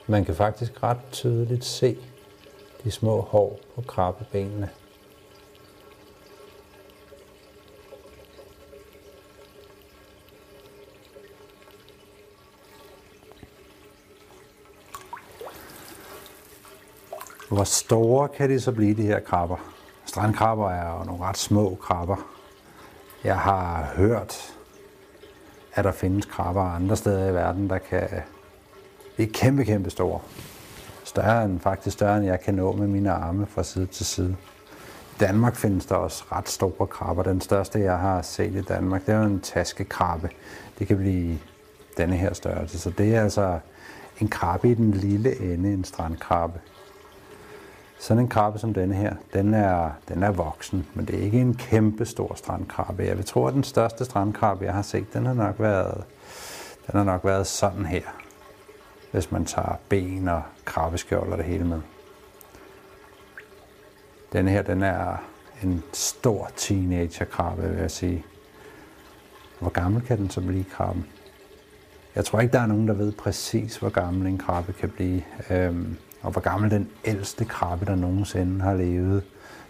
Man 0.07 0.25
kan 0.25 0.35
faktisk 0.35 0.83
ret 0.83 0.99
tydeligt 1.11 1.65
se 1.65 1.97
de 2.83 2.91
små 2.91 3.21
hår 3.21 3.59
på 3.75 3.81
krabbebenene. 3.81 4.69
Hvor 17.49 17.63
store 17.63 18.27
kan 18.27 18.49
de 18.49 18.59
så 18.59 18.71
blive, 18.71 18.95
de 18.95 19.01
her 19.01 19.19
krabber? 19.19 19.57
Strandkrabber 20.05 20.69
er 20.69 20.97
jo 20.97 21.03
nogle 21.03 21.23
ret 21.23 21.37
små 21.37 21.77
krabber. 21.81 22.15
Jeg 23.23 23.39
har 23.39 23.93
hørt, 23.95 24.55
at 25.73 25.83
der 25.83 25.91
findes 25.91 26.25
krabber 26.25 26.61
andre 26.61 26.95
steder 26.95 27.29
i 27.29 27.33
verden, 27.33 27.69
der 27.69 27.77
kan 27.77 28.09
blive 29.15 29.29
kæmpe, 29.29 29.65
kæmpe 29.65 29.89
store. 29.89 30.19
Større 31.03 31.45
end, 31.45 31.59
faktisk 31.59 31.93
større 31.93 32.17
end 32.17 32.25
jeg 32.25 32.41
kan 32.41 32.53
nå 32.53 32.71
med 32.71 32.87
mine 32.87 33.11
arme 33.11 33.45
fra 33.45 33.63
side 33.63 33.85
til 33.85 34.05
side. 34.05 34.35
I 35.15 35.17
Danmark 35.19 35.55
findes 35.55 35.85
der 35.85 35.95
også 35.95 36.23
ret 36.31 36.49
store 36.49 36.87
krabber. 36.87 37.23
Den 37.23 37.41
største, 37.41 37.79
jeg 37.79 37.97
har 37.97 38.21
set 38.21 38.55
i 38.55 38.61
Danmark, 38.61 39.05
det 39.05 39.15
er 39.15 39.21
en 39.21 39.39
taskekrabbe. 39.39 40.29
Det 40.79 40.87
kan 40.87 40.97
blive 40.97 41.39
denne 41.97 42.15
her 42.15 42.33
størrelse. 42.33 42.79
Så 42.79 42.89
det 42.89 43.15
er 43.15 43.21
altså 43.21 43.59
en 44.19 44.27
krabbe 44.27 44.69
i 44.69 44.73
den 44.73 44.91
lille 44.91 45.53
ende, 45.53 45.73
en 45.73 45.83
strandkrabbe. 45.83 46.59
Sådan 47.99 48.23
en 48.23 48.29
krabbe 48.29 48.59
som 48.59 48.73
denne 48.73 48.95
her, 48.95 49.15
den 49.33 49.53
er, 49.53 49.89
den 50.07 50.23
er 50.23 50.31
voksen, 50.31 50.87
men 50.93 51.05
det 51.05 51.19
er 51.19 51.23
ikke 51.23 51.41
en 51.41 51.53
kæmpe 51.55 52.05
stor 52.05 52.33
strandkrabbe. 52.35 53.03
Jeg 53.03 53.17
vil 53.17 53.25
tro, 53.25 53.45
at 53.45 53.53
den 53.53 53.63
største 53.63 54.05
strandkrabbe, 54.05 54.65
jeg 54.65 54.73
har 54.73 54.81
set, 54.81 55.13
den 55.13 55.25
har 55.25 55.33
nok 55.33 55.55
været, 55.59 56.03
den 56.87 56.97
har 56.97 57.03
nok 57.03 57.25
været 57.25 57.47
sådan 57.47 57.85
her. 57.85 58.01
Hvis 59.15 59.31
man 59.31 59.45
tager 59.45 59.79
ben 59.89 60.27
og 60.27 60.41
krabbeskjold 60.65 61.31
og 61.31 61.37
det 61.37 61.45
hele 61.45 61.65
med. 61.65 61.81
Denne 64.33 64.51
her, 64.51 64.61
den 64.61 64.83
er 64.83 65.23
en 65.63 65.83
stor 65.93 66.51
teenagerkrabbe, 66.55 67.69
vil 67.69 67.79
jeg 67.79 67.91
sige. 67.91 68.25
Hvor 69.59 69.69
gammel 69.69 70.01
kan 70.01 70.17
den 70.17 70.29
så 70.29 70.41
blive, 70.41 70.63
krabben? 70.63 71.05
Jeg 72.15 72.25
tror 72.25 72.39
ikke, 72.39 72.51
der 72.51 72.59
er 72.59 72.65
nogen, 72.65 72.87
der 72.87 72.93
ved 72.93 73.11
præcis, 73.11 73.77
hvor 73.77 73.89
gammel 73.89 74.27
en 74.27 74.37
krabbe 74.37 74.73
kan 74.73 74.89
blive. 74.89 75.23
Øhm, 75.49 75.97
og 76.21 76.31
hvor 76.31 76.41
gammel 76.41 76.71
den 76.71 76.89
ældste 77.05 77.45
krabbe, 77.45 77.85
der 77.85 77.95
nogensinde 77.95 78.61
har 78.61 78.73
levet, 78.73 79.23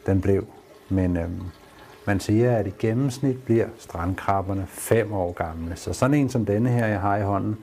den 0.06 0.22
blev. 0.22 0.48
Men 0.90 1.18
øhm, 1.18 1.42
man 2.08 2.20
siger, 2.20 2.58
at 2.58 2.68
i 2.68 2.74
gennemsnit 2.80 3.44
bliver 3.44 3.68
strandkrabberne 3.78 4.66
5 4.68 5.14
år 5.14 5.34
gamle. 5.34 5.76
Så 5.76 5.94
sådan 5.94 6.14
en 6.14 6.30
som 6.30 6.46
denne 6.46 6.70
her, 6.70 6.88
jeg 6.88 7.02
har 7.02 7.18
i 7.18 7.24
hånden, 7.24 7.58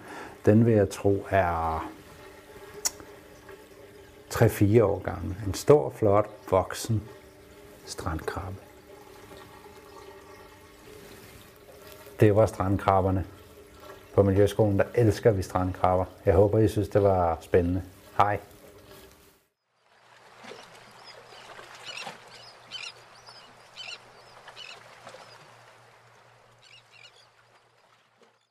den 0.46 0.66
vil 0.66 0.74
jeg 0.74 0.90
tro 0.90 1.26
er 1.30 1.90
3-4 4.30 4.82
år 4.82 4.98
gammel. 4.98 5.36
En 5.46 5.54
stor, 5.54 5.90
flot, 5.90 6.26
voksen 6.50 7.02
strandkrabbe. 7.86 8.56
Det 12.20 12.36
var 12.36 12.46
strandkrabberne. 12.46 13.24
På 14.14 14.22
Miljøskolen, 14.22 14.78
der 14.78 14.84
elsker 14.94 15.30
vi 15.30 15.42
strandkrabber. 15.42 16.04
Jeg 16.26 16.34
håber, 16.34 16.58
I 16.58 16.68
synes, 16.68 16.88
det 16.88 17.02
var 17.02 17.38
spændende. 17.40 17.82
Hej. 18.16 18.38